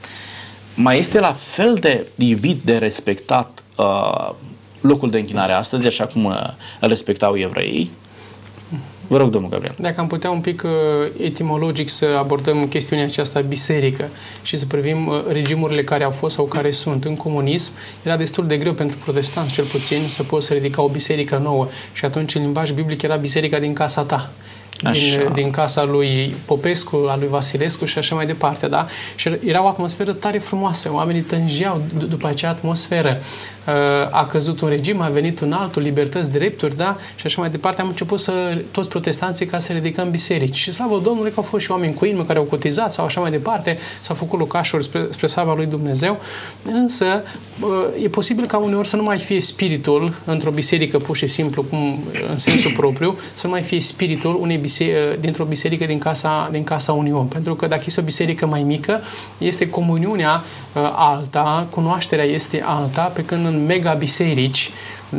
[0.75, 4.31] Mai este la fel de iubit, de respectat uh,
[4.81, 6.35] locul de închinare astăzi, așa cum uh,
[6.81, 7.91] îl respectau evreii?
[9.07, 9.75] Vă rog, domnul Gabriel.
[9.79, 10.71] Dacă am putea un pic uh,
[11.23, 14.09] etimologic să abordăm chestiunea aceasta biserică
[14.43, 18.47] și să privim uh, regimurile care au fost sau care sunt în comunism, era destul
[18.47, 22.35] de greu pentru protestanți cel puțin să poți să ridica o biserică nouă și atunci
[22.35, 24.31] în limbaj biblic era biserica din casa ta.
[24.79, 25.31] Din, Așa.
[25.35, 28.87] din casa lui Popescu, a lui Vasilescu și așa mai departe, da?
[29.15, 33.21] Și era o atmosferă tare frumoasă, oamenii tângeau d- după acea atmosferă.
[33.67, 33.73] Uh,
[34.11, 36.97] A căzut un regim, a venit un altul, libertăți, drepturi, da?
[37.17, 37.81] Și așa mai departe.
[37.81, 40.57] Am început să, toți protestanții ca să ridicăm biserici.
[40.57, 43.21] Și slavă Domnului că au fost și oameni cu inimă care au cotizat sau așa
[43.21, 46.21] mai departe, s-au făcut locașuri spre, spre slava lui Dumnezeu.
[46.65, 47.23] Însă,
[47.61, 51.63] uh, e posibil ca uneori să nu mai fie spiritul într-o biserică pur și simplu,
[51.63, 56.49] cum în sensul propriu, să nu mai fie spiritul unei bise- dintr-o biserică din casa,
[56.53, 57.29] din casa unui om.
[57.29, 59.01] Pentru că dacă este o biserică mai mică,
[59.39, 64.71] este comuniunea uh, alta, cunoașterea este alta, pe când în mega biserici,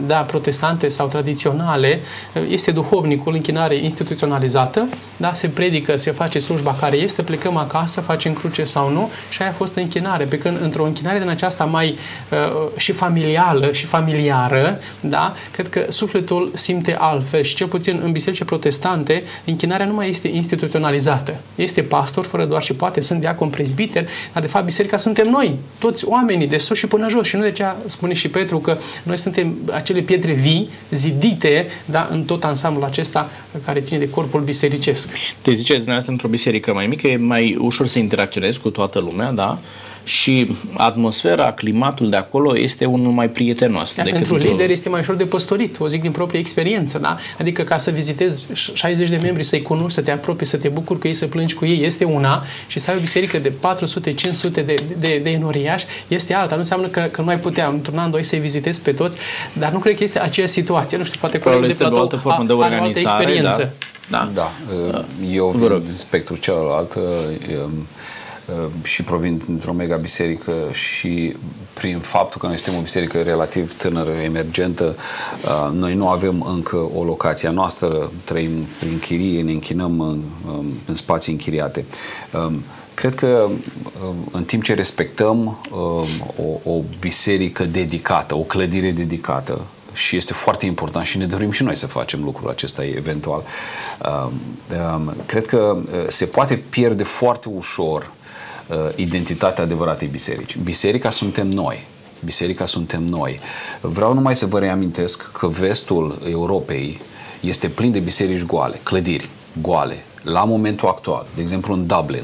[0.07, 1.99] da, protestante sau tradiționale,
[2.35, 8.01] uh, este duhovnicul, închinare instituționalizată, da, se predică, se face slujba care este, plecăm acasă,
[8.01, 10.25] facem cruce sau nu și aia a fost închinare.
[10.25, 11.97] Pe când într-o închinare din aceasta mai
[12.31, 18.11] uh, și familială și familiară, da, cred că sufletul simte altfel și cel puțin în
[18.11, 21.35] biserici protestante, închinarea nu mai este instituționalizată.
[21.55, 25.59] Este pastor, fără doar și poate, sunt diacon prezbiter, dar de fapt biserica suntem noi,
[25.77, 27.27] toți oamenii, de sus și până jos.
[27.27, 32.07] Și nu de aceea spune și Petru că noi suntem acele pietre vii, zidite, da,
[32.11, 33.29] în tot ansamblul acesta
[33.65, 35.09] care ține de corpul bisericesc.
[35.41, 39.31] Te ziceți dumneavoastră într-o biserică mai mică, e mai ușor să interacționezi cu toată lumea,
[39.31, 39.59] da?
[40.03, 43.95] Și atmosfera, climatul de acolo este unul mai prietenos.
[43.95, 46.97] Iar decât pentru într-o- lider este mai ușor de păstorit, o zic din proprie experiență,
[46.97, 47.17] da?
[47.39, 50.99] Adică ca să vizitezi 60 de membri, să-i cunoști, să te apropii, să te bucuri
[50.99, 54.51] cu ei, să plângi cu ei, este una și să ai o biserică de 400-500
[54.51, 56.53] de, de, de enoriași, este alta.
[56.53, 59.17] Nu înseamnă că, că nu ai putea într-un an, doi să-i vizitezi pe toți,
[59.53, 60.97] dar nu cred că este aceeași situație.
[60.97, 62.83] Nu știu, poate Probabil colegul de este o platou altă formă de a- are o
[62.83, 63.73] altă organizare, experiență.
[64.09, 64.29] Da.
[64.33, 64.51] Da,
[65.31, 65.81] eu Vă vin rog.
[65.81, 67.03] din spectrul celălalt um,
[67.65, 67.87] um,
[68.83, 71.35] și provin dintr-o mega biserică și
[71.73, 74.95] prin faptul că noi suntem o biserică relativ tânără, emergentă,
[75.45, 80.21] uh, noi nu avem încă o locație a noastră, trăim prin chirie, ne închinăm în,
[80.47, 81.85] um, în spații închiriate.
[82.33, 82.63] Um,
[82.95, 86.07] Cred că um, în timp ce respectăm um,
[86.63, 89.61] o, o biserică dedicată, o clădire dedicată,
[89.93, 93.43] și este foarte important și ne dorim și noi să facem lucrul acesta eventual.
[94.05, 94.33] Um,
[94.95, 98.22] um, Cred că uh, se poate pierde foarte ușor uh,
[98.95, 100.57] identitatea adevăratei biserici.
[100.57, 101.85] Biserica suntem noi.
[102.25, 103.39] Biserica suntem noi.
[103.81, 107.01] Vreau numai să vă reamintesc că vestul Europei
[107.39, 109.29] este plin de biserici goale, clădiri
[109.61, 110.03] goale.
[110.23, 112.23] La momentul actual, de exemplu în Dublin,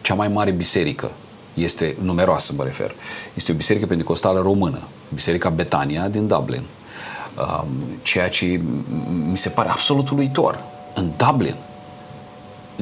[0.00, 1.10] cea mai mare biserică
[1.54, 2.94] este numeroasă, mă refer.
[3.34, 4.78] Este o biserică pentecostală română,
[5.14, 6.62] Biserica Betania din Dublin.
[7.62, 7.66] Um,
[8.02, 8.60] ceea ce m-
[9.30, 10.58] mi se pare absolut uluitor.
[10.94, 11.54] În Dublin,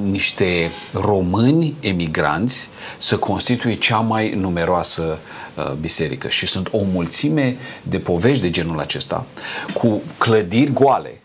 [0.02, 5.18] niște români emigranți să constituie cea mai numeroasă
[5.54, 9.26] uh, biserică și sunt o mulțime de povești de genul acesta
[9.74, 11.20] cu clădiri goale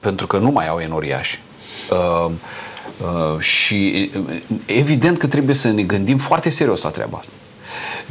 [0.00, 1.40] pentru că nu mai au enoriași.
[1.90, 2.30] Uh,
[3.00, 7.32] uh, și uh, evident că trebuie să ne gândim foarte serios la treaba asta.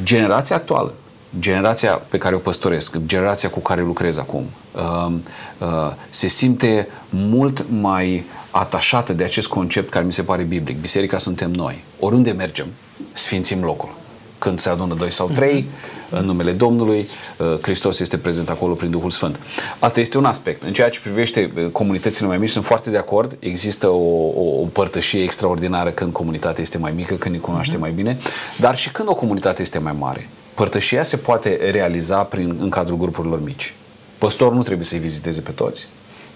[0.04, 0.94] Generația actuală,
[1.40, 4.46] generația pe care o păstoresc, generația cu care lucrez acum,
[4.76, 5.14] uh,
[5.58, 10.82] uh, se simte mult mai atașată de acest concept care mi se pare biblic.
[10.82, 11.84] Biserica suntem noi.
[12.00, 12.68] Oriunde mergem,
[13.14, 13.90] sfințim locul.
[14.38, 16.10] Când se adună doi sau trei, mm-hmm.
[16.10, 19.40] în numele Domnului, uh, Hristos este prezent acolo prin Duhul Sfânt.
[19.80, 20.64] Asta este un aspect.
[20.64, 23.38] În ceea ce privește uh, comunitățile mai mici, sunt foarte de acord.
[23.40, 27.80] Există o, o, o părtășie extraordinară când comunitatea este mai mică, când ne cunoaște mm-hmm.
[27.80, 28.18] mai bine,
[28.60, 30.30] dar și când o comunitate este mai mare.
[30.54, 33.74] Părtășia se poate realiza prin, în cadrul grupurilor mici.
[34.18, 35.88] Păstorul nu trebuie să-i viziteze pe toți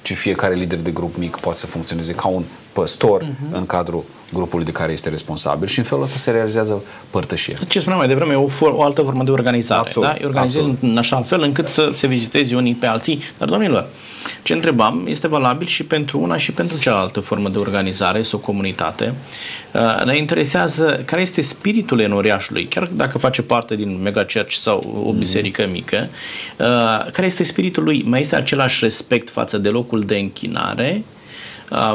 [0.05, 2.43] ci fiecare lider de grup mic poate să funcționeze ca un
[2.75, 3.51] păstor uh-huh.
[3.51, 7.57] în cadrul grupului de care este responsabil și în felul ăsta se realizează părtășia.
[7.67, 9.79] Ce spuneam mai devreme, e o, for- o altă formă de organizare.
[9.79, 10.15] Absolut, da?
[10.21, 13.19] E organizat în așa fel încât să se viziteze unii pe alții.
[13.37, 13.87] Dar, domnilor,
[14.43, 19.13] ce întrebam este valabil și pentru una și pentru cealaltă formă de organizare sau comunitate.
[19.73, 25.03] Uh, ne interesează care este spiritul enoriașului, chiar dacă face parte din mega church sau
[25.05, 26.07] o biserică mică,
[26.57, 28.03] uh, care este spiritul lui?
[28.05, 31.14] Mai este același respect față de locul de închinare, uh,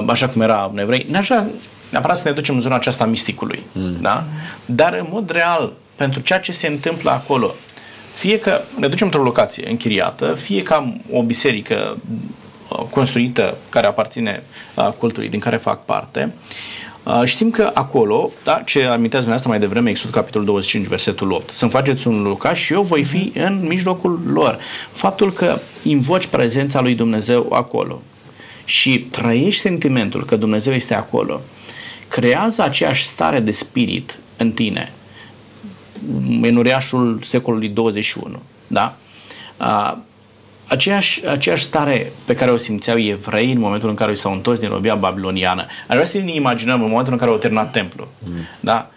[0.06, 1.06] așa cum era în evrei.
[1.10, 1.46] Ne-aș vrea
[1.90, 3.96] neapărat să ne ducem în zona aceasta a misticului, mm.
[4.00, 4.24] da?
[4.64, 7.54] Dar în mod real, pentru ceea ce se întâmplă acolo,
[8.12, 11.96] fie că ne ducem într-o locație închiriată, fie ca o biserică
[12.68, 14.42] uh, construită care aparține
[14.74, 16.32] uh, cultului din care fac parte,
[17.02, 21.56] uh, Știm că acolo, da, ce amintează dumneavoastră mai devreme, Exod capitolul 25, versetul 8,
[21.56, 24.58] să-mi faceți un locaș și eu voi fi în mijlocul lor.
[24.90, 28.00] Faptul că invoci prezența lui Dumnezeu acolo
[28.70, 31.40] și trăiești sentimentul că Dumnezeu este acolo,
[32.08, 34.92] creează aceeași stare de spirit în tine,
[36.40, 38.96] menuriașul secolului 21, da?
[39.56, 40.02] A,
[40.68, 44.68] aceeași, aceeași stare pe care o simțeau evrei în momentul în care s-au întors din
[44.68, 45.62] robia babiloniană.
[45.62, 48.08] Aș vrea să ne imaginăm în momentul în care au terminat templul.
[48.18, 48.32] Mm.
[48.60, 48.90] Da?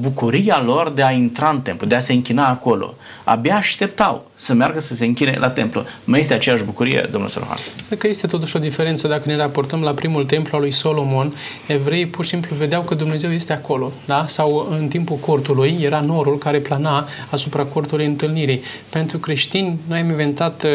[0.00, 2.94] Bucuria lor de a intra în templu, de a se închina acolo.
[3.24, 5.84] Abia așteptau să meargă să se închine la templu.
[6.04, 7.56] Mai este aceeași bucurie, domnul Sorohan?
[7.86, 11.34] Cred că este totuși o diferență dacă ne raportăm la primul templu al lui Solomon.
[11.66, 14.24] Evreii pur și simplu vedeau că Dumnezeu este acolo, da?
[14.28, 18.60] Sau în timpul cortului era norul care plana asupra cortului întâlnirii.
[18.88, 20.70] Pentru creștini, noi am inventat uh,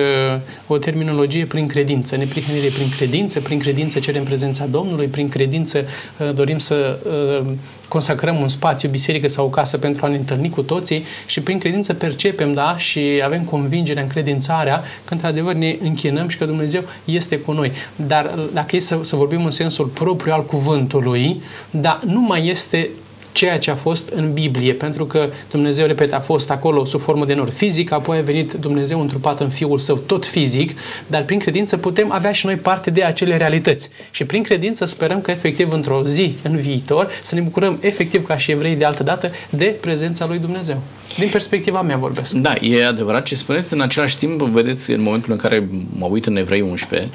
[0.68, 5.86] o terminologie prin credință, neprihănire prin credință, prin credință cerem prezența Domnului, prin credință
[6.18, 7.00] uh, dorim să
[7.42, 7.46] uh,
[7.88, 11.60] consacrăm un spațiu, biserică sau o casă pentru a ne întâlni cu toții și prin
[11.60, 17.38] credință percepem, da, și avem convingerea, încredințarea că într-adevăr ne închinăm și că Dumnezeu este
[17.38, 17.72] cu noi.
[17.96, 21.42] Dar dacă e să, să vorbim în sensul propriu al cuvântului,
[21.72, 22.90] da, nu mai este
[23.34, 27.26] ceea ce a fost în Biblie, pentru că Dumnezeu, repet, a fost acolo sub formă
[27.26, 31.40] de nor fizic, apoi a venit Dumnezeu întrupat în Fiul Său, tot fizic, dar prin
[31.40, 33.90] credință putem avea și noi parte de acele realități.
[34.12, 38.38] Și prin credință sperăm că efectiv într-o zi în viitor să ne bucurăm efectiv ca
[38.38, 40.82] și evrei de altă dată de prezența lui Dumnezeu.
[41.18, 42.34] Din perspectiva mea vorbesc.
[42.34, 43.74] Da, e adevărat ce spuneți.
[43.74, 45.68] În același timp, vedeți, în momentul în care
[45.98, 47.10] mă uit în Evrei 11,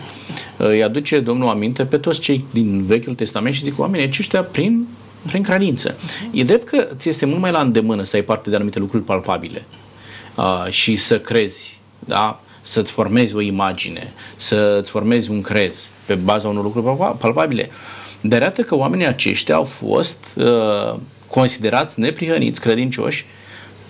[0.57, 4.87] îi aduce Domnul aminte pe toți cei din Vechiul Testament și zic, oamenii aceștia prin
[5.29, 5.97] prin credință.
[6.31, 9.05] E drept că ți este mult mai la îndemână să ai parte de anumite lucruri
[9.05, 9.65] palpabile
[10.35, 12.41] uh, și să crezi, da?
[12.63, 17.71] să-ți formezi o imagine, să-ți formezi un crez pe baza unor lucruri palpabile.
[18.21, 23.27] Dar arată că oamenii aceștia au fost uh, considerați neprihăniți, credincioși,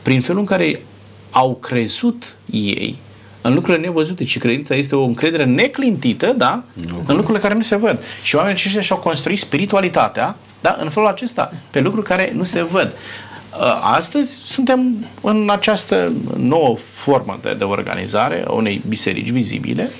[0.03, 0.83] prin felul în care
[1.31, 2.98] au crezut ei
[3.40, 6.62] în lucrurile nevăzute și credința este o încredere neclintită, da?
[6.74, 7.05] Nu.
[7.07, 7.98] În lucrurile care nu se văd.
[8.22, 10.77] Și oamenii aceștia și-au construit spiritualitatea da?
[10.81, 12.94] În felul acesta, pe lucruri care nu se văd.
[13.59, 19.90] Uh, astăzi suntem în această nouă formă de, de organizare a unei biserici vizibile,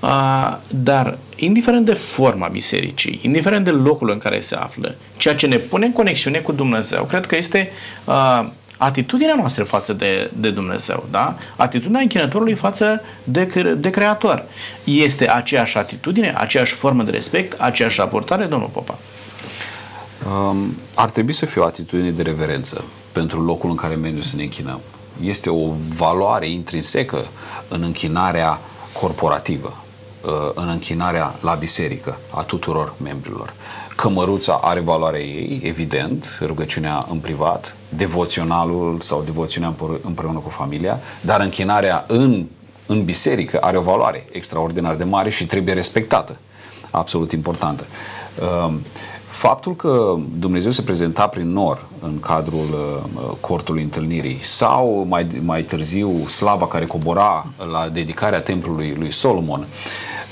[0.00, 5.46] uh, dar indiferent de forma bisericii, indiferent de locul în care se află, ceea ce
[5.46, 7.70] ne pune în conexiune cu Dumnezeu, cred că este
[8.04, 11.36] uh, atitudinea noastră față de, de Dumnezeu, da?
[11.56, 13.44] Atitudinea închinătorului față de,
[13.78, 14.44] de Creator.
[14.84, 18.98] Este aceeași atitudine, aceeași formă de respect, aceeași raportare, domnul Popa?
[20.26, 24.36] Um, ar trebui să fie o atitudine de reverență pentru locul în care mergem să
[24.36, 24.80] ne închinăm.
[25.22, 27.24] Este o valoare intrinsecă
[27.68, 28.60] în închinarea
[29.00, 29.76] corporativă,
[30.24, 33.52] uh, în închinarea la biserică a tuturor membrilor.
[33.96, 41.40] Cămăruța are valoarea ei, evident, rugăciunea în privat, devoționalul sau devoțiunea împreună cu familia, dar
[41.40, 42.46] închinarea în,
[42.86, 46.36] în biserică are o valoare extraordinar de mare și trebuie respectată.
[46.90, 47.84] Absolut importantă.
[49.40, 52.66] Um, faptul că Dumnezeu se prezenta prin nor în cadrul
[53.14, 59.66] uh, cortului întâlnirii sau mai, mai târziu slava care cobora la dedicarea templului lui Solomon,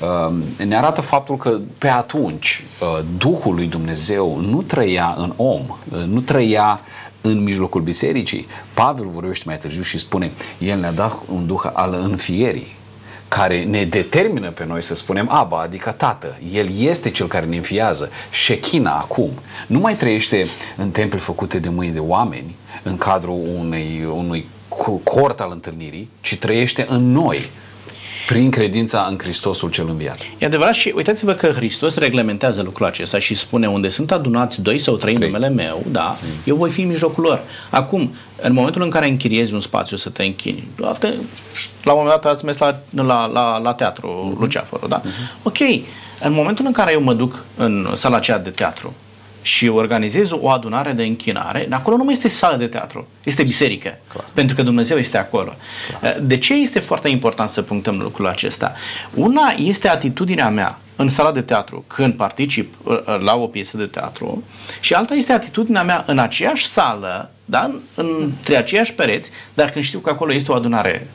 [0.00, 5.62] uh, ne arată faptul că pe atunci uh, Duhul lui Dumnezeu nu trăia în om,
[5.68, 6.80] uh, nu trăia
[7.20, 8.46] în mijlocul bisericii.
[8.74, 12.77] Pavel vorbește mai târziu și spune, el ne-a dat un duh al înfierii
[13.28, 16.38] care ne determină pe noi să spunem Aba, adică Tată.
[16.52, 18.10] El este cel care ne înfiază.
[18.32, 19.30] Shechina acum
[19.66, 24.46] nu mai trăiește în temple făcute de mâini de oameni, în cadrul unei, unui
[25.02, 27.50] cort al întâlnirii, ci trăiește în noi,
[28.26, 30.18] prin credința în Hristosul cel înviat.
[30.38, 34.78] E adevărat și uitați-vă că Hristos reglementează lucrul acesta și spune unde sunt adunați doi
[34.78, 36.28] sau trei în numele meu, da, mm.
[36.44, 37.42] eu voi fi în mijlocul lor.
[37.70, 42.32] Acum, în momentul în care închiriezi un spațiu să te închini, la un moment dat
[42.32, 44.38] ați mers la, la, la, la teatru mm-hmm.
[44.40, 45.00] Luceafărul, da?
[45.00, 45.42] Mm-hmm.
[45.42, 45.58] Ok,
[46.20, 48.94] în momentul în care eu mă duc în sala aceea de teatru,
[49.42, 53.98] și organizez o adunare de închinare, acolo nu mai este sală de teatru, este biserică,
[54.08, 54.24] Clar.
[54.32, 55.54] pentru că Dumnezeu este acolo.
[56.00, 56.18] Clar.
[56.20, 58.74] De ce este foarte important să punctăm lucrul acesta?
[59.14, 63.76] Una este atitudinea mea în sala de teatru când particip uh, uh, la o piesă
[63.76, 64.42] de teatru
[64.80, 67.74] și alta este atitudinea mea în aceeași sală, da?
[67.94, 71.06] între aceiași pereți, dar când știu că acolo este o adunare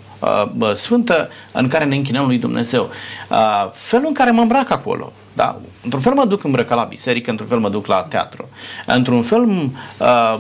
[0.60, 2.90] uh, sfântă în care ne închinăm lui Dumnezeu.
[3.30, 5.60] Uh, felul în care mă îmbrac acolo, da?
[5.84, 8.50] Într-un fel mă duc îmbrăcat la biserică, într-un fel mă duc la teatru.
[8.86, 10.40] Într-un fel uh,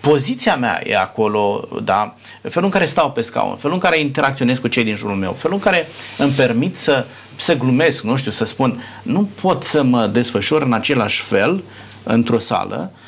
[0.00, 2.14] poziția mea e acolo, da?
[2.42, 5.32] felul în care stau pe scaun, felul în care interacționez cu cei din jurul meu,
[5.32, 9.82] felul în care îmi permit să, să glumesc, nu știu, să spun, nu pot să
[9.82, 11.62] mă desfășor în același fel
[12.02, 13.07] într-o sală, uh,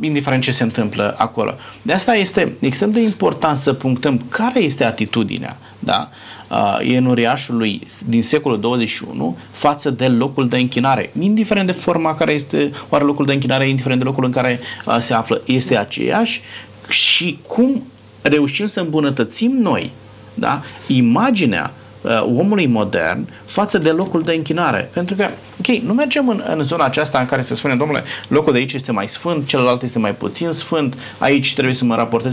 [0.00, 1.54] indiferent ce se întâmplă acolo.
[1.82, 6.08] De asta este extrem de important să punctăm care este atitudinea da?
[6.50, 11.12] uh, enoriașului din secolul 21 față de locul de închinare.
[11.20, 14.96] Indiferent de forma care este, oare locul de închinare, indiferent de locul în care uh,
[14.98, 16.40] se află, este aceeași
[16.88, 17.82] și cum
[18.22, 19.90] reușim să îmbunătățim noi
[20.34, 20.62] da?
[20.86, 24.90] imaginea uh, omului modern față de locul de închinare.
[24.92, 28.52] Pentru că, ok, nu mergem în, în zona aceasta în care se spune, domnule, locul
[28.52, 32.32] de aici este mai sfânt, celălalt este mai puțin sfânt, aici trebuie să mă raportez.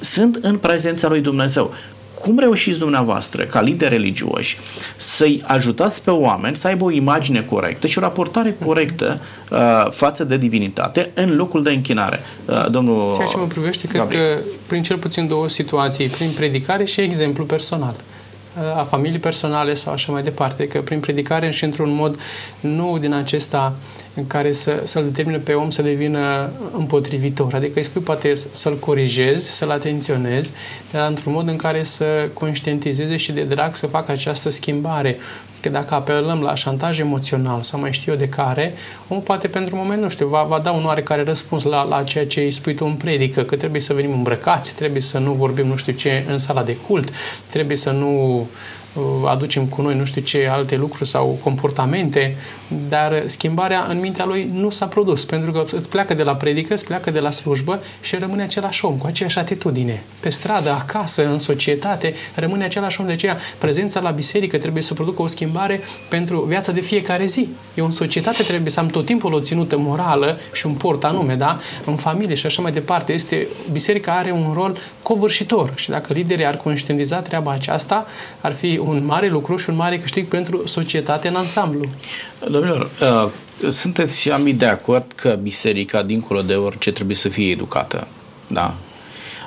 [0.00, 1.74] Sunt în prezența lui Dumnezeu
[2.20, 4.58] cum reușiți dumneavoastră, ca lideri religioși,
[4.96, 9.20] să-i ajutați pe oameni să aibă o imagine corectă și o raportare corectă
[9.50, 9.58] uh,
[9.90, 12.20] față de divinitate în locul de închinare?
[12.44, 14.36] Uh, domnul Ceea ce mă privește, cred Gabriel.
[14.36, 18.19] că prin cel puțin două situații, prin predicare și exemplu personal uh,
[18.76, 22.18] a familiei personale sau așa mai departe, că prin predicare și într-un mod
[22.60, 23.74] nu din acesta
[24.14, 27.54] în care să, să-l determine pe om să devină împotrivitor.
[27.54, 30.52] Adică îi spui poate să-l corigezi, să-l atenționezi,
[30.90, 35.18] dar într-un mod în care să conștientizeze și de drag să facă această schimbare.
[35.60, 38.74] Că dacă apelăm la șantaj emoțional sau mai știu eu de care,
[39.08, 42.02] omul poate pentru un moment, nu știu, va, va da un oarecare răspuns la, la
[42.02, 45.32] ceea ce îi spui tu în predică, că trebuie să venim îmbrăcați, trebuie să nu
[45.32, 47.08] vorbim nu știu ce în sala de cult,
[47.50, 48.46] trebuie să nu
[49.26, 52.36] aducem cu noi nu știu ce alte lucruri sau comportamente,
[52.88, 56.72] dar schimbarea în mintea lui nu s-a produs, pentru că îți pleacă de la predică,
[56.72, 60.02] îți pleacă de la slujbă și rămâne același om, cu aceeași atitudine.
[60.20, 63.06] Pe stradă, acasă, în societate, rămâne același om.
[63.06, 67.48] De aceea, prezența la biserică trebuie să producă o schimbare pentru viața de fiecare zi.
[67.74, 71.34] Eu în societate trebuie să am tot timpul o ținută morală și un port anume,
[71.34, 71.58] da?
[71.84, 73.12] În familie și așa mai departe.
[73.12, 78.06] Este, biserica are un rol covârșitor și dacă liderii ar conștientiza treaba aceasta,
[78.40, 81.84] ar fi un mare lucru și un mare câștig pentru societate în ansamblu.
[82.50, 83.30] Domnilor, uh,
[83.70, 88.06] sunteți ami de acord că biserica, dincolo de orice, trebuie să fie educată?
[88.46, 88.74] Da.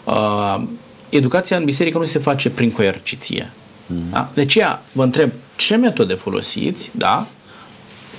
[0.04, 0.62] Uh,
[1.10, 3.52] educația în biserică nu se face prin coerciție.
[3.86, 4.10] Mm.
[4.12, 4.30] Da?
[4.34, 7.28] De aceea vă întreb ce metode folosiți, da?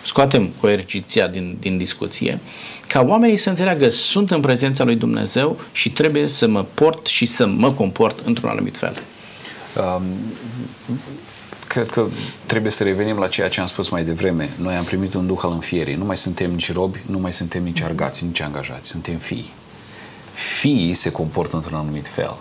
[0.05, 2.39] scoatem coerciția din, din discuție,
[2.89, 7.27] ca oamenii să înțeleagă sunt în prezența lui Dumnezeu și trebuie să mă port și
[7.27, 9.03] să mă comport într-un anumit fel.
[9.77, 10.03] Um,
[11.69, 12.07] cred că
[12.47, 14.51] trebuie să revenim la ceea ce am spus mai devreme.
[14.57, 15.95] Noi am primit un duh al înfierii.
[15.95, 18.89] Nu mai suntem nici robi, nu mai suntem nici argați, nici angajați.
[18.89, 19.53] Suntem fii.
[20.33, 22.37] Fiii se comportă într-un anumit fel.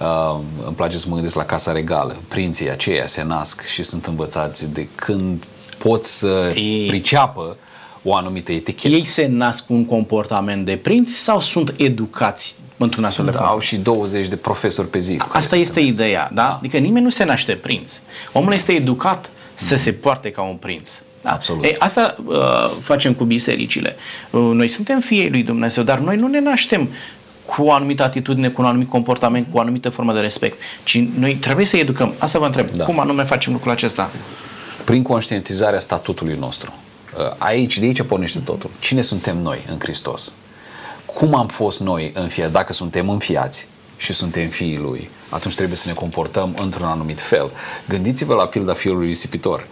[0.00, 2.16] Uh, îmi place să mă gândesc la Casa Regală.
[2.28, 5.44] Prinții aceia se nasc și sunt învățați de când
[5.78, 6.86] pot să Ei...
[6.86, 7.56] priceapă
[8.02, 8.94] o anumită etichetă.
[8.94, 13.58] Ei se nasc cu un comportament de prinți sau sunt educați într-un astfel de Au
[13.58, 15.20] și 20 de profesori pe zi.
[15.28, 16.42] Asta este ideea, da?
[16.42, 16.54] da?
[16.54, 17.92] Adică nimeni nu se naște prinț.
[18.32, 19.80] Omul este educat să mm.
[19.80, 20.90] se poarte ca un prinț.
[21.22, 21.32] Da?
[21.32, 21.64] Absolut.
[21.64, 22.36] Ei, asta uh,
[22.80, 23.96] facem cu bisericile.
[24.30, 26.88] Uh, noi suntem fiei lui Dumnezeu, dar noi nu ne naștem
[27.44, 31.04] cu o anumită atitudine, cu un anumit comportament, cu o anumită formă de respect, ci
[31.18, 32.14] noi trebuie să educăm.
[32.18, 32.70] Asta vă întreb.
[32.70, 32.84] Da.
[32.84, 34.10] Cum anume facem lucrul acesta?
[34.84, 36.72] Prin conștientizarea statutului nostru.
[37.38, 38.70] Aici, de aici pornește totul.
[38.78, 40.32] Cine suntem noi în Hristos?
[41.16, 42.52] Cum am fost noi înfiați?
[42.52, 47.50] Dacă suntem înfiați și suntem fiii Lui, atunci trebuie să ne comportăm într-un anumit fel.
[47.88, 49.66] Gândiți-vă la pilda fiului risipitor.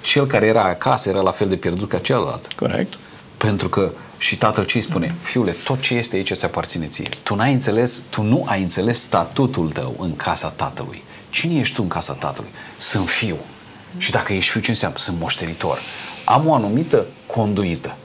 [0.00, 2.52] Cel care era acasă era la fel de pierdut ca celălalt.
[2.52, 2.92] Corect.
[3.36, 5.14] Pentru că și tatăl ce îi spune?
[5.22, 7.08] Fiule, tot ce este aici ți aparține ție.
[7.22, 11.02] Tu, n-ai înțeles, tu nu ai înțeles statutul tău în casa tatălui.
[11.30, 12.50] Cine ești tu în casa tatălui?
[12.76, 13.36] Sunt fiu.
[13.98, 14.98] Și dacă ești fiu, ce înseamnă?
[14.98, 15.78] Sunt moștenitor.
[16.24, 17.96] Am o anumită conduită.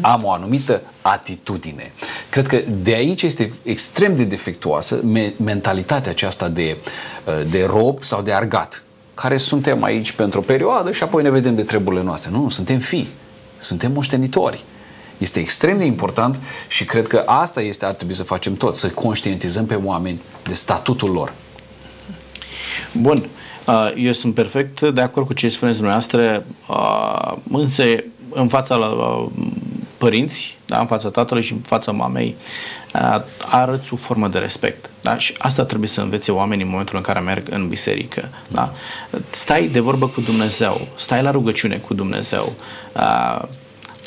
[0.00, 1.92] Am o anumită atitudine.
[2.28, 6.76] Cred că de aici este extrem de defectuoasă me- mentalitatea aceasta de,
[7.50, 8.82] de rob sau de argat,
[9.14, 12.30] care suntem aici pentru o perioadă și apoi ne vedem de treburile noastre.
[12.30, 13.08] Nu, nu, suntem fii.
[13.58, 14.64] Suntem moștenitori.
[15.18, 18.88] Este extrem de important și cred că asta este ar trebui să facem tot, să
[18.88, 21.32] conștientizăm pe oameni de statutul lor.
[22.92, 23.28] Bun.
[23.66, 27.84] Uh, eu sunt perfect de acord cu ce spuneți dumneavoastră, uh, însă
[28.30, 29.26] în fața la uh,
[30.00, 32.36] părinți, da, în fața tatălui și în fața mamei,
[33.50, 34.90] arăți o formă de respect.
[35.00, 35.16] Da?
[35.16, 38.28] Și asta trebuie să învețe oamenii în momentul în care merg în biserică.
[38.48, 38.72] Da?
[39.30, 42.52] Stai de vorbă cu Dumnezeu, stai la rugăciune cu Dumnezeu,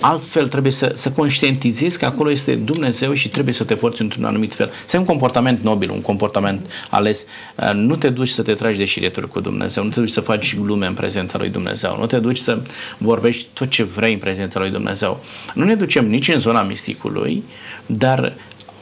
[0.03, 4.23] altfel trebuie să, să conștientizezi că acolo este Dumnezeu și trebuie să te porți într-un
[4.23, 4.71] anumit fel.
[4.85, 7.25] Să ai un comportament nobil, un comportament ales.
[7.55, 10.21] Uh, nu te duci să te tragi de șireturi cu Dumnezeu, nu te duci să
[10.21, 12.61] faci glume în prezența lui Dumnezeu, nu te duci să
[12.97, 15.23] vorbești tot ce vrei în prezența lui Dumnezeu.
[15.53, 17.43] Nu ne ducem nici în zona misticului,
[17.85, 18.33] dar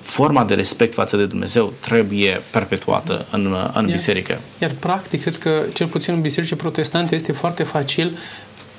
[0.02, 4.40] forma de respect față de Dumnezeu trebuie perpetuată în, în iar, biserică.
[4.60, 8.18] Iar practic, cred că cel puțin în biserici protestante este foarte facil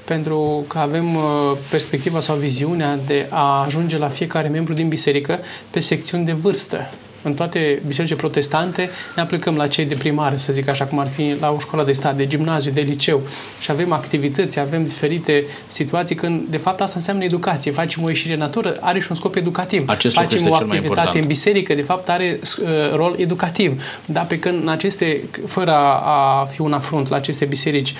[0.05, 1.23] pentru că avem uh,
[1.71, 5.39] perspectiva sau viziunea de a ajunge la fiecare membru din biserică
[5.71, 6.91] pe secțiuni de vârstă
[7.23, 11.09] în toate bisericile protestante ne aplicăm la cei de primară, să zic așa, cum ar
[11.09, 13.21] fi la o școală de stat, de gimnaziu, de liceu
[13.61, 17.71] și avem activități, avem diferite situații când, de fapt, asta înseamnă educație.
[17.71, 19.89] Facem o ieșire în natură, are și un scop educativ.
[19.89, 23.83] Acest Facem o activitate în biserică, de fapt, are uh, rol educativ.
[24.07, 27.95] Dar pe când în aceste, fără a fi un afrunt la aceste biserici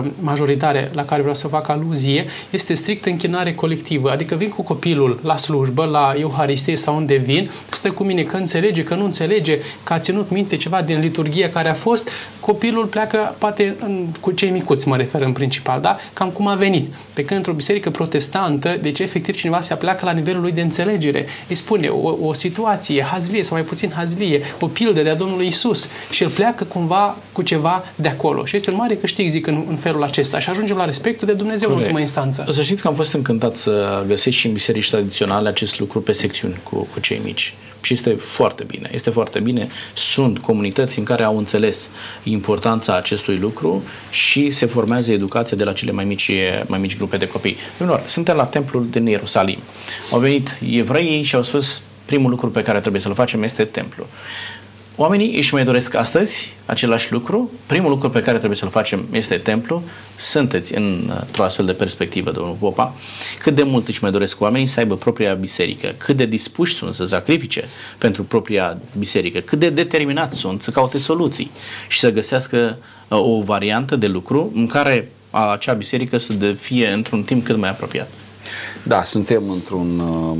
[0.00, 4.10] uh, majoritare la care vreau să fac aluzie, este strict închinare colectivă.
[4.10, 8.48] Adică vin cu copilul la slujbă, la Euharistie sau unde vin, stă cu mine când
[8.52, 12.08] înțelege, că nu înțelege, că a ținut minte ceva din liturghie care a fost,
[12.40, 15.96] copilul pleacă, poate în, cu cei micuți mă refer în principal, da?
[16.12, 16.94] Cam cum a venit.
[17.12, 21.26] Pe când într-o biserică protestantă, deci efectiv cineva se apleacă la nivelul lui de înțelegere.
[21.48, 25.88] Îi spune o, o situație, hazlie sau mai puțin hazlie, o pildă de-a Domnului Isus
[26.10, 28.44] și el pleacă cumva cu ceva de acolo.
[28.44, 30.38] Și este un mare câștig, zic, în, în felul acesta.
[30.38, 31.88] Și ajungem la respectul de Dumnezeu Corect.
[31.88, 32.44] în ultima instanță.
[32.48, 36.00] O să știți că am fost încântat să găsesc și în biserici tradiționale acest lucru
[36.00, 37.54] pe secțiuni cu, cu cei mici.
[37.82, 38.90] Și este foarte bine.
[38.92, 39.68] Este foarte bine.
[39.94, 41.88] Sunt comunități în care au înțeles
[42.22, 46.30] importanța acestui lucru și se formează educația de la cele mai mici,
[46.66, 47.56] mai mici grupe de copii.
[47.78, 49.58] Domnilor, suntem la templul din Ierusalim.
[50.10, 54.06] Au venit evreii și au spus primul lucru pe care trebuie să-l facem este templu.
[55.02, 57.50] Oamenii își mai doresc astăzi același lucru.
[57.66, 59.82] Primul lucru pe care trebuie să-l facem este templu.
[60.16, 62.94] Sunteți într-o astfel de perspectivă, domnul Popa.
[63.38, 66.94] Cât de mult își mai doresc oamenii să aibă propria biserică, cât de dispuși sunt
[66.94, 67.64] să sacrifice
[67.98, 71.50] pentru propria biserică, cât de determinați sunt să caute soluții
[71.88, 72.78] și să găsească
[73.08, 77.68] uh, o variantă de lucru în care acea biserică să fie într-un timp cât mai
[77.68, 78.10] apropiat.
[78.82, 80.36] Da, suntem într-un uh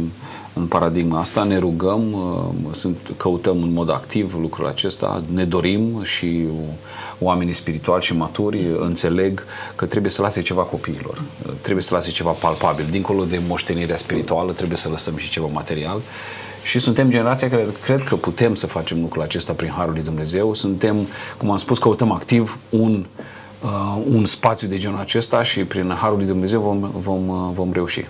[0.54, 6.02] în paradigma asta, ne rugăm, uh, sunt, căutăm în mod activ lucrul acesta, ne dorim
[6.02, 6.46] și
[7.18, 9.44] oamenii spirituali și maturi înțeleg
[9.74, 11.22] că trebuie să lase ceva copiilor,
[11.60, 12.86] trebuie să lase ceva palpabil.
[12.90, 16.00] Dincolo de moștenirea spirituală, trebuie să lăsăm și ceva material.
[16.62, 20.54] Și suntem generația care cred că putem să facem lucrul acesta prin Harul lui Dumnezeu.
[20.54, 23.06] Suntem, cum am spus, căutăm activ un,
[23.62, 27.72] uh, un spațiu de genul acesta și prin Harul lui Dumnezeu vom, vom, uh, vom
[27.72, 28.04] reuși.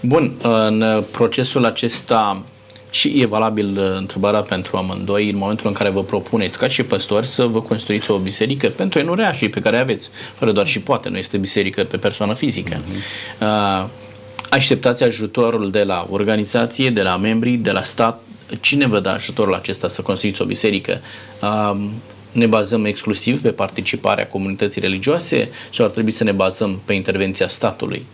[0.00, 2.42] Bun, în procesul acesta
[2.90, 6.82] și e valabil uh, întrebarea pentru amândoi în momentul în care vă propuneți ca și
[6.82, 11.08] păstori să vă construiți o biserică pentru enureașii pe care aveți, fără doar și poate,
[11.08, 12.76] nu este biserică pe persoană fizică.
[12.76, 13.40] Uh-huh.
[13.40, 13.84] Uh,
[14.50, 18.22] așteptați ajutorul de la organizație, de la membrii, de la stat.
[18.60, 21.00] Cine vă dă ajutorul acesta să construiți o biserică?
[21.42, 21.76] Uh,
[22.32, 27.48] ne bazăm exclusiv pe participarea comunității religioase sau ar trebui să ne bazăm pe intervenția
[27.48, 28.06] statului?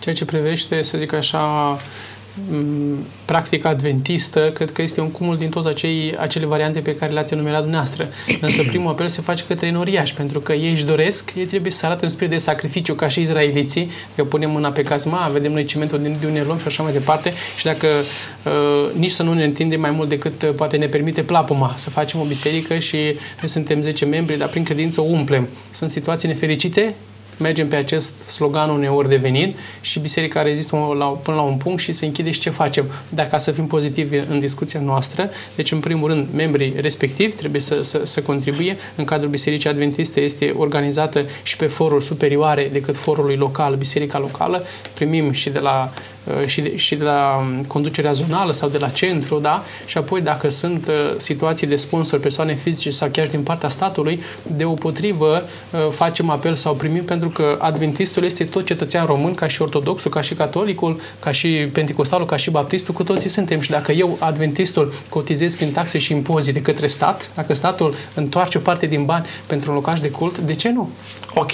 [0.00, 1.78] Ceea ce privește, să zic așa,
[3.24, 7.32] practica adventistă, cred că este un cumul din toate acei, acele variante pe care le-ați
[7.32, 8.08] enumerat dumneavoastră.
[8.40, 11.86] Însă primul apel se face către noriași, pentru că ei își doresc, ei trebuie să
[11.86, 15.64] arate un spirit de sacrificiu ca și izraeliții, că punem mâna pe casma, vedem noi
[15.64, 17.86] cimentul din unde luăm și așa mai departe și dacă
[18.44, 21.90] uh, nici să nu ne întindem mai mult decât uh, poate ne permite plapuma, să
[21.90, 22.96] facem o biserică și
[23.40, 25.48] noi suntem 10 membri, dar prin credință o umplem.
[25.70, 26.94] Sunt situații nefericite,
[27.38, 31.92] mergem pe acest slogan uneori devenit și biserica rezistă la, până la un punct și
[31.92, 32.84] se închide și ce facem.
[33.08, 37.82] Dacă să fim pozitivi în discuția noastră, deci în primul rând membrii respectivi trebuie să,
[37.82, 38.76] să, să contribuie.
[38.94, 44.64] În cadrul Bisericii Adventiste este organizată și pe foruri superioare decât forului local, biserica locală.
[44.94, 48.78] Primim și de la Uh, și de, și de la um, conducerea zonală sau de
[48.78, 49.64] la centru, da?
[49.86, 54.22] Și apoi dacă sunt uh, situații de sponsor, persoane fizice sau chiar din partea statului,
[54.56, 59.34] de o potrivă uh, facem apel sau primim pentru că adventistul este tot cetățean român,
[59.34, 63.60] ca și ortodoxul, ca și catolicul, ca și pentecostalul, ca și baptistul, cu toții suntem.
[63.60, 68.60] Și dacă eu, adventistul, cotizez prin taxe și impozite către stat, dacă statul întoarce o
[68.60, 70.90] parte din bani pentru un locaș de cult, de ce nu?
[71.34, 71.52] Ok,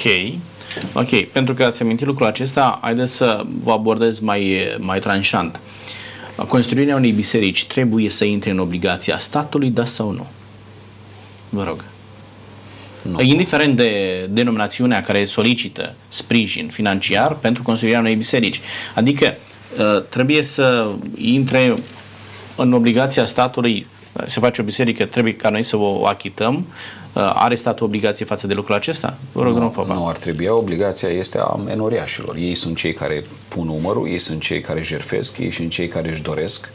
[0.92, 5.60] Ok, pentru că ați amintit lucrul acesta, haideți să vă abordez mai, mai tranșant.
[6.48, 10.26] Construirea unei biserici trebuie să intre în obligația statului, da sau nu?
[11.48, 11.84] Vă rog.
[13.02, 13.20] Nu.
[13.20, 18.60] Indiferent de denominațiunea care solicită sprijin financiar pentru construirea unei biserici.
[18.94, 19.36] Adică
[19.78, 21.74] ă, trebuie să intre
[22.56, 23.86] în obligația statului
[24.26, 28.46] se face o biserică, trebuie ca noi să o achităm Uh, are statul obligație față
[28.46, 29.16] de lucrul acesta?
[29.32, 29.94] Vă rog, nu, Papa.
[29.94, 30.46] nu ar trebui.
[30.46, 32.36] Obligația este a enoriașilor.
[32.36, 36.08] Ei sunt cei care pun numărul, ei sunt cei care jerfesc, ei sunt cei care
[36.08, 36.70] își doresc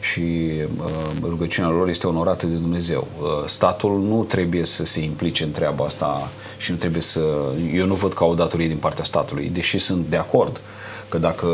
[0.00, 3.06] și uh, rugăciunea lor este onorată de Dumnezeu.
[3.20, 7.20] Uh, statul nu trebuie să se implice în treaba asta și nu trebuie să...
[7.74, 10.60] Eu nu văd ca o datorie din partea statului, deși sunt de acord
[11.08, 11.46] că dacă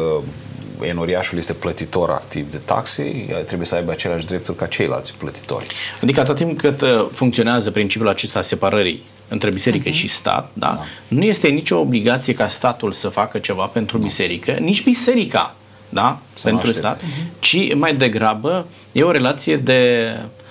[0.81, 3.03] enoriașul este plătitor activ de taxe,
[3.47, 5.66] trebuie să aibă aceleași drepturi ca ceilalți plătitori.
[6.03, 9.93] Adică atât timp cât uh, funcționează principiul acesta separării între biserică uh-huh.
[9.93, 10.66] și stat, da?
[10.66, 10.85] da?
[11.09, 14.03] nu este nicio obligație ca statul să facă ceva pentru nu.
[14.03, 15.55] biserică, nici biserica
[15.89, 16.18] da?
[16.43, 17.39] pentru stat, uh-huh.
[17.39, 20.43] ci mai degrabă e o relație de Uh,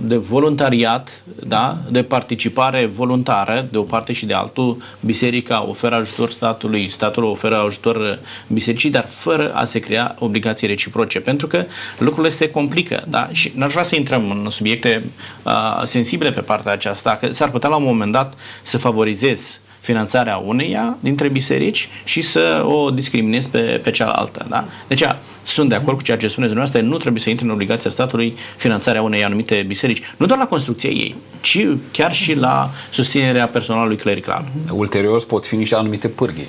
[0.00, 1.76] de voluntariat, da?
[1.90, 4.82] de participare voluntară de o parte și de altul.
[5.00, 11.20] Biserica oferă ajutor statului, statul oferă ajutor bisericii, dar fără a se crea obligații reciproce,
[11.20, 11.64] pentru că
[11.98, 13.04] lucrurile se complică.
[13.08, 13.28] Da?
[13.32, 15.04] Și n-aș vrea să intrăm în subiecte
[15.42, 20.36] uh, sensibile pe partea aceasta, că s-ar putea la un moment dat să favorizez finanțarea
[20.36, 24.46] uneia dintre biserici și să o discriminez pe, pe cealaltă.
[24.48, 24.64] Da?
[24.88, 25.02] Deci
[25.42, 28.34] sunt de acord cu ceea ce spuneți dumneavoastră, nu trebuie să intre în obligația statului
[28.56, 33.96] finanțarea unei anumite biserici, nu doar la construcția ei, ci chiar și la susținerea personalului
[33.96, 34.44] clerical.
[34.72, 36.48] Ulterior pot fi niște anumite pârghii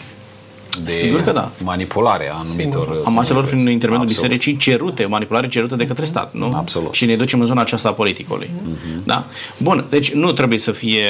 [0.84, 1.52] de Sigur că da.
[1.64, 4.08] manipulare a anumitor A maselor prin intermediul Absolut.
[4.08, 6.54] bisericii cerute, manipulare cerută de către stat, nu?
[6.56, 6.94] Absolut.
[6.94, 8.50] Și ne ducem în zona aceasta a politicului.
[8.50, 9.04] Uh-huh.
[9.04, 9.26] Da?
[9.58, 11.04] Bun, deci nu trebuie să fie...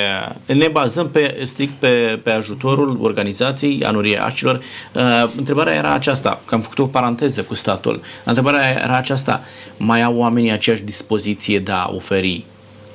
[0.45, 4.62] Ne bazăm pe, strict pe, pe ajutorul organizației anuriașilor.
[4.93, 8.01] Uh, întrebarea era aceasta, că am făcut o paranteză cu statul.
[8.24, 9.43] Întrebarea era aceasta,
[9.78, 12.45] mai au oamenii aceeași dispoziție de a oferi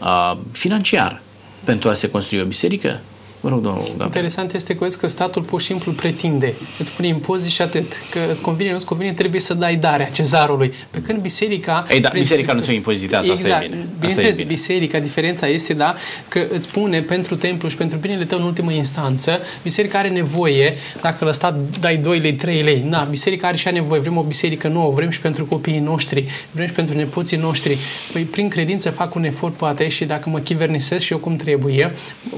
[0.00, 1.20] uh, financiar
[1.64, 3.00] pentru a se construi o biserică?
[3.46, 4.04] Mă rog, domnul Gabriel.
[4.04, 6.54] Interesant este că, că statul pur și simplu pretinde.
[6.78, 7.92] Îți pune impozit și atât.
[8.10, 10.72] Că îți convine, nu îți convine, trebuie să dai darea cezarului.
[10.90, 11.86] Pe când biserica...
[11.90, 13.52] Ei, da, biserica nu se impozitează, exact.
[13.52, 13.86] asta e bine.
[14.00, 15.94] Bineînțeles, biserica, diferența este, da,
[16.28, 20.74] că îți pune pentru templu și pentru binele tău în ultimă instanță, biserica are nevoie,
[21.02, 24.22] dacă la stat dai 2 lei, 3 lei, na, biserica are și nevoie, vrem o
[24.22, 27.78] biserică nouă, vrem și pentru copiii noștri, vrem și pentru nepoții noștri.
[28.12, 31.92] Păi prin credință fac un efort poate și dacă mă chivernisesc și eu cum trebuie,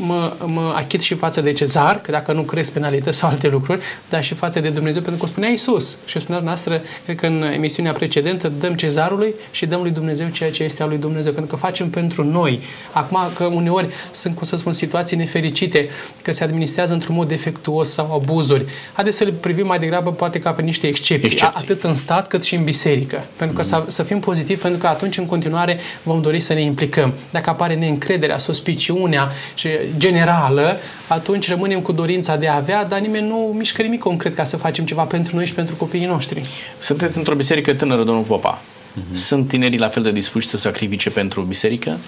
[0.06, 3.48] mă, mă achit fericit și față de cezar, că dacă nu crezi penalități sau alte
[3.48, 5.98] lucruri, dar și față de Dumnezeu, pentru că o spunea Isus.
[6.04, 10.28] Și o spunea noastră, cred că în emisiunea precedentă, dăm cezarului și dăm lui Dumnezeu
[10.28, 12.60] ceea ce este al lui Dumnezeu, pentru că facem pentru noi.
[12.92, 15.88] Acum că uneori sunt, cum să spun, situații nefericite,
[16.22, 18.64] că se administrează într-un mod defectuos sau abuzuri.
[18.92, 21.62] Haideți să le privim mai degrabă poate ca pe niște excepții, excepții.
[21.62, 23.24] atât în stat cât și în biserică.
[23.36, 23.68] Pentru că mm.
[23.68, 27.14] să, să fim pozitivi, pentru că atunci în continuare vom dori să ne implicăm.
[27.30, 30.77] Dacă apare neîncrederea, suspiciunea și generală,
[31.08, 34.56] atunci rămânem cu dorința de a avea, dar nimeni nu mișcă nimic concret ca să
[34.56, 36.46] facem ceva pentru noi și pentru copiii noștri.
[36.78, 38.60] Sunteți într-o biserică tânără, domnul Popa.
[38.60, 39.12] Uh-huh.
[39.12, 41.98] Sunt tinerii la fel de dispuși să sacrifice pentru biserică?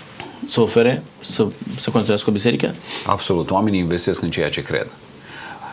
[0.47, 1.03] Să ofere?
[1.21, 1.47] Să,
[1.77, 2.75] să construiască o biserică?
[3.07, 3.51] Absolut.
[3.51, 4.87] Oamenii investesc în ceea ce cred.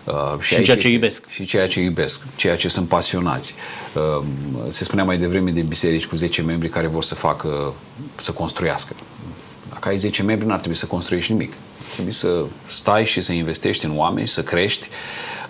[0.07, 1.27] Uh, și, și ceea ce iubesc.
[1.29, 3.55] Și ceea ce iubesc, ceea ce sunt pasionați.
[3.93, 4.23] Uh,
[4.69, 7.73] se spunea mai devreme de biserici cu 10 membri care vor să facă,
[8.15, 8.95] să construiască.
[9.69, 11.53] Dacă ai 10 membri, n-ar trebui să construiești nimic.
[11.91, 14.87] Trebuie să stai și să investești în oameni, să crești.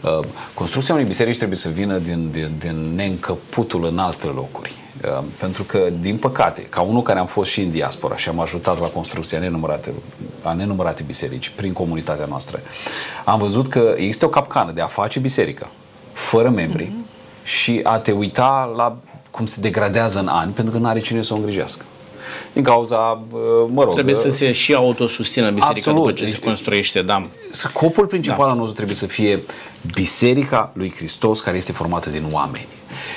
[0.01, 0.19] Uh,
[0.53, 4.73] construcția unei biserici trebuie să vină din, din, din neîncăputul în alte locuri.
[5.05, 8.39] Uh, pentru că, din păcate, ca unul care am fost și în diaspora și am
[8.39, 9.93] ajutat la construcția nenumărate,
[10.41, 12.59] a nenumărate biserici prin comunitatea noastră,
[13.25, 15.67] am văzut că există o capcană de a face biserică
[16.13, 17.43] fără membri mm-hmm.
[17.43, 18.97] și a te uita la
[19.31, 21.85] cum se degradează în ani pentru că nu are cine să o îngrijească.
[22.53, 23.39] Din cauza, uh,
[23.73, 23.93] mă rog...
[23.93, 25.99] Trebuie să se și autosustină biserica Absolut.
[25.99, 27.27] după ce se construiește, da.
[27.51, 28.51] Scopul principal da.
[28.51, 29.39] al nostru trebuie să fie
[29.93, 32.67] biserica lui Hristos care este formată din oameni.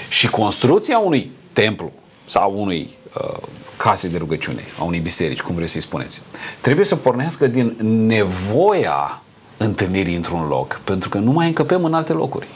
[0.08, 1.92] Și construcția unui templu
[2.24, 2.88] sau unui
[3.20, 3.36] uh,
[3.76, 6.22] case de rugăciune, a unei biserici, cum vreți să-i spuneți,
[6.60, 9.22] trebuie să pornească din nevoia
[9.56, 12.46] întâlnirii într-un loc, pentru că nu mai încăpem în alte locuri.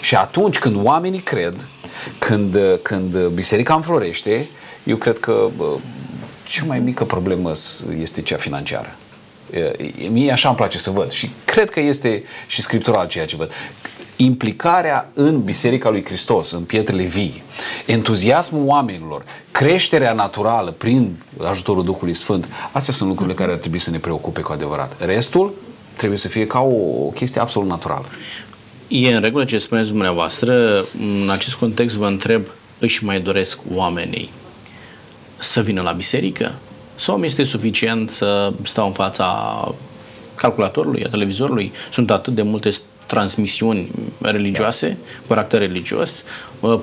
[0.00, 1.66] Și atunci când oamenii cred,
[2.18, 4.48] când, când biserica înflorește,
[4.84, 5.76] eu cred că bă,
[6.48, 7.52] cea mai mică problemă
[8.00, 8.96] este cea financiară.
[10.10, 13.50] Mie așa îmi place să văd și cred că este și scriptural ceea ce văd.
[14.16, 17.42] Implicarea în Biserica lui Hristos, în pietrele vii,
[17.86, 21.16] entuziasmul oamenilor, creșterea naturală prin
[21.48, 24.96] ajutorul Duhului Sfânt, astea sunt lucrurile care ar trebui să ne preocupe cu adevărat.
[24.98, 25.54] Restul
[25.96, 28.04] trebuie să fie ca o, o chestie absolut naturală.
[28.88, 30.84] E în regulă ce spuneți dumneavoastră.
[31.22, 32.42] În acest context vă întreb,
[32.78, 34.30] își mai doresc oamenii
[35.44, 36.52] să vină la biserică?
[36.94, 39.74] Sau mi este suficient să stau în fața
[40.34, 41.72] calculatorului, a televizorului?
[41.90, 42.70] Sunt atât de multe
[43.14, 43.90] transmisiuni
[44.20, 44.94] religioase, da.
[45.20, 46.24] cu caracter religios,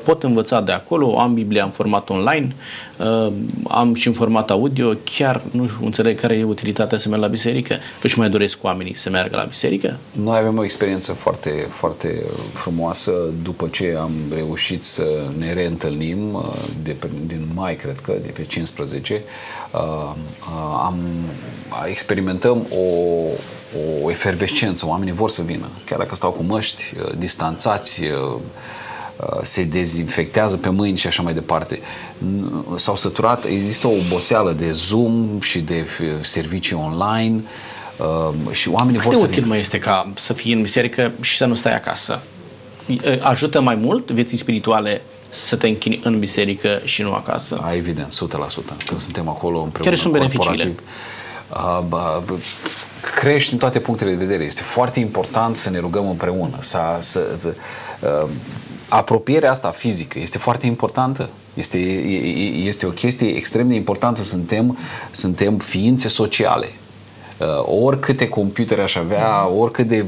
[0.03, 2.55] pot învăța de acolo, am Biblia în format online,
[2.97, 3.32] uh,
[3.67, 7.27] am și în format audio, chiar nu știu, înțeleg care e utilitatea să merg la
[7.27, 9.97] biserică, își mai doresc oamenii să meargă la biserică?
[10.11, 12.23] Noi avem o experiență foarte, foarte
[12.53, 13.11] frumoasă
[13.43, 15.05] după ce am reușit să
[15.38, 16.53] ne reîntâlnim uh,
[16.84, 19.21] de pe, din mai, cred că, de pe 15,
[19.71, 20.13] uh,
[20.86, 20.97] am,
[21.88, 22.86] experimentăm o,
[24.03, 28.01] o efervescență, oamenii vor să vină, chiar dacă stau cu măști, distanțați,
[29.22, 31.80] Uh, se dezinfectează pe mâini și așa mai departe.
[32.76, 35.86] S-au săturat, există o oboseală de Zoom și de
[36.24, 37.41] servicii online
[37.97, 39.47] uh, și oamenii Cât vor de să util vină.
[39.47, 42.22] mai este ca să fii în biserică și să nu stai acasă?
[43.19, 47.59] Ajută mai mult vieții spirituale să te închini în biserică și nu acasă?
[47.63, 48.17] A, evident, 100%.
[48.86, 49.89] Când suntem acolo împreună.
[49.89, 50.76] Care sunt beneficiile?
[53.04, 54.43] Uh, crești în toate punctele de vedere.
[54.43, 57.26] Este foarte important să ne rugăm împreună, să, să
[58.02, 58.30] uh,
[58.89, 61.30] apropierea asta fizică este foarte importantă.
[61.54, 61.78] Este,
[62.66, 64.24] este o chestie extrem de importantă.
[64.24, 64.78] Suntem,
[65.12, 66.68] suntem ființe sociale.
[67.38, 67.47] Uh,
[67.84, 70.06] oricâte computere aș avea, oricât de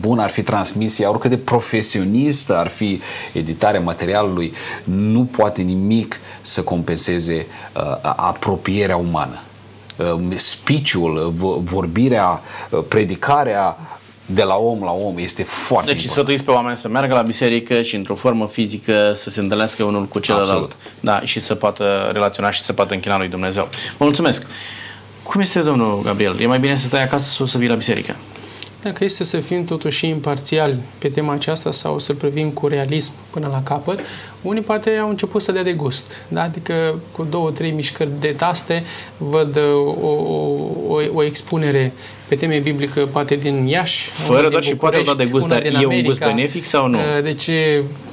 [0.00, 3.00] bun ar fi transmisia, oricât de profesionist ar fi
[3.32, 4.52] editarea materialului,
[4.84, 9.40] nu poate nimic să compenseze uh, apropierea umană.
[10.00, 11.32] Uh, speech-ul,
[11.64, 12.42] vorbirea,
[12.88, 13.76] predicarea
[14.26, 17.82] de la om la om este foarte Deci sfătuiți pe oameni să meargă la biserică
[17.82, 20.48] și într-o formă fizică să se întâlnească unul cu celălalt.
[20.48, 20.76] Absolut.
[21.00, 23.68] Da, și să poată relaționa și să poată închina lui Dumnezeu.
[23.96, 24.46] Vă mulțumesc!
[25.22, 26.40] Cum este, domnul Gabriel?
[26.40, 28.16] E mai bine să stai acasă sau să vii la biserică?
[28.82, 33.48] Dacă este să fim totuși imparțiali pe tema aceasta sau să privim cu realism până
[33.50, 34.00] la capăt,
[34.42, 36.24] unii poate au început să dea de gust.
[36.28, 36.42] Da?
[36.42, 38.84] Adică cu două, trei mișcări de taste
[39.16, 39.62] văd uh,
[40.02, 40.08] o,
[40.88, 41.92] o, o expunere
[42.28, 45.86] pe teme biblică, poate din Iași, Fără doar și poate da de gust, dar e
[45.86, 46.98] un gust benefic sau nu?
[46.98, 47.50] Uh, deci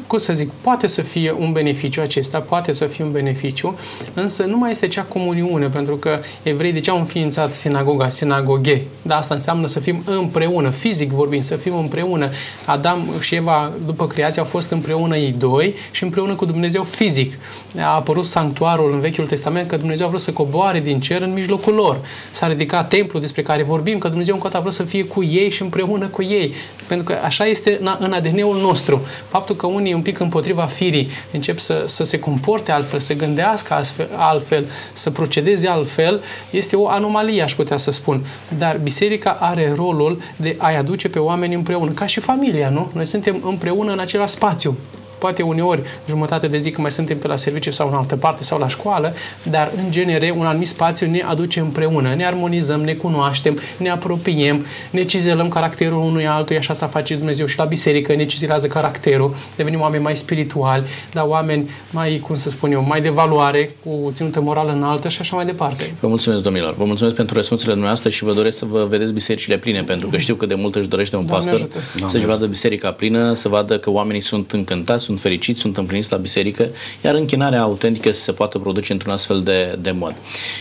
[0.08, 3.80] cum să zic, poate să fie un beneficiu acesta, poate să fie un beneficiu,
[4.14, 8.82] însă nu mai este cea comuniune, pentru că evrei de ce au înființat sinagoga, sinagoghe?
[9.02, 12.30] Da, asta înseamnă să fim împreună, fizic vorbind, să fim împreună.
[12.66, 17.34] Adam și Eva, după creație, au fost împreună ei doi și împreună cu Dumnezeu fizic.
[17.80, 21.34] A apărut sanctuarul în Vechiul Testament că Dumnezeu a vrut să coboare din cer în
[21.34, 22.00] mijlocul lor.
[22.32, 25.50] S-a ridicat templul despre care vorbim, că Dumnezeu încă a vrut să fie cu ei
[25.50, 26.54] și împreună cu ei.
[26.88, 29.02] Pentru că așa este în ADN-ul nostru.
[29.30, 33.74] Faptul că unii un pic împotriva firii, încep să, să se comporte altfel, să gândească
[33.74, 38.26] altfel, altfel, să procedeze altfel, este o anomalie, aș putea să spun.
[38.58, 42.92] Dar biserica are rolul de a-i aduce pe oameni împreună, ca și familia, nu?
[42.94, 44.78] Noi suntem împreună în același spațiu
[45.18, 48.44] poate uneori jumătate de zi că mai suntem pe la serviciu sau în altă parte
[48.44, 49.14] sau la școală,
[49.44, 54.66] dar în genere un anumit spațiu ne aduce împreună, ne armonizăm, ne cunoaștem, ne apropiem,
[54.90, 59.36] ne cizelăm caracterul unui altuia și asta face Dumnezeu și la biserică, ne cizilează caracterul,
[59.56, 64.12] devenim oameni mai spirituali, dar oameni mai, cum să spun eu, mai de valoare, cu
[64.14, 65.94] ținută morală înaltă și așa mai departe.
[66.00, 66.76] Vă mulțumesc, domnilor.
[66.76, 70.18] Vă mulțumesc pentru răspunsurile noastre și vă doresc să vă vedeți bisericile pline, pentru că
[70.18, 71.70] știu că de mult își dorește un Doamne pastor
[72.06, 76.18] să-și vadă biserica plină, să vadă că oamenii sunt încântați, sunt fericiți, sunt împliniți la
[76.18, 76.70] biserică,
[77.04, 80.16] iar închinarea autentică să se poată produce într-un astfel de, de mod.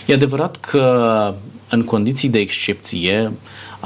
[0.07, 1.35] E adevărat că
[1.71, 3.33] în condiții de excepție,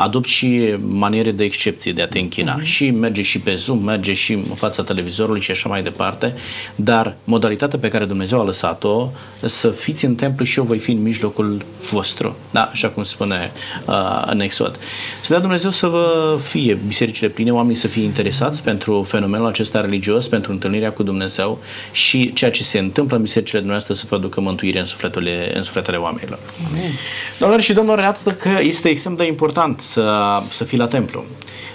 [0.01, 2.61] adopt și maniere de excepție de a te închina.
[2.61, 2.65] Uh-huh.
[2.65, 6.35] Și merge și pe Zoom, merge și în fața televizorului și așa mai departe,
[6.75, 9.09] dar modalitatea pe care Dumnezeu a lăsat-o
[9.45, 12.37] să fiți în templu și eu voi fi în mijlocul vostru.
[12.51, 13.53] Da, așa cum spune
[13.87, 14.79] uh, în Exod.
[15.23, 19.81] Să dea Dumnezeu să vă fie bisericile pline, oamenii să fie interesați pentru fenomenul acesta
[19.81, 21.59] religios, pentru întâlnirea cu Dumnezeu
[21.93, 25.97] și ceea ce se întâmplă în bisericile dumneavoastră să producă mântuire în sufletele, în sufletele
[25.97, 26.39] oamenilor.
[26.71, 26.91] Amin.
[27.39, 31.25] Doamnelor și domnilor, atât că este extrem de important să, să fii la templu.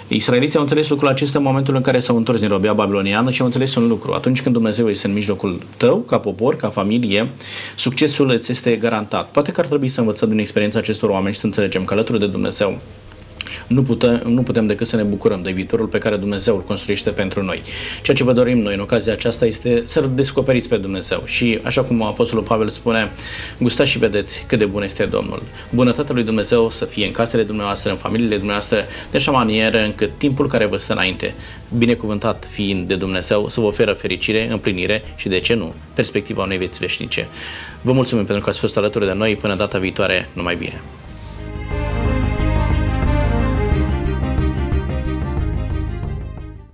[0.08, 3.40] Israeliții au înțeles lucrul acesta în momentul în care s-au întors din robia babiloniană și
[3.40, 4.12] au înțeles un lucru.
[4.12, 7.28] Atunci când Dumnezeu este în mijlocul tău, ca popor, ca familie,
[7.76, 9.28] succesul îți este garantat.
[9.28, 12.18] Poate că ar trebui să învățăm din experiența acestor oameni și să înțelegem că alături
[12.18, 12.78] de Dumnezeu
[13.66, 17.10] nu putem, nu putem decât să ne bucurăm de viitorul pe care Dumnezeu îl construiește
[17.10, 17.62] pentru noi.
[18.02, 21.82] Ceea ce vă dorim noi în ocazia aceasta este să-L descoperiți pe Dumnezeu și, așa
[21.82, 23.10] cum Apostolul Pavel spune,
[23.58, 25.42] gustați și vedeți cât de bun este Domnul.
[25.70, 30.10] Bunătatea lui Dumnezeu să fie în casele dumneavoastră, în familiile dumneavoastră, de așa manieră încât
[30.16, 31.34] timpul care vă stă înainte,
[31.78, 36.58] binecuvântat fiind de Dumnezeu, să vă oferă fericire, împlinire și, de ce nu, perspectiva unei
[36.58, 37.28] vieți veșnice.
[37.82, 39.36] Vă mulțumim pentru că ați fost alături de noi.
[39.36, 40.80] Până data viitoare, numai bine!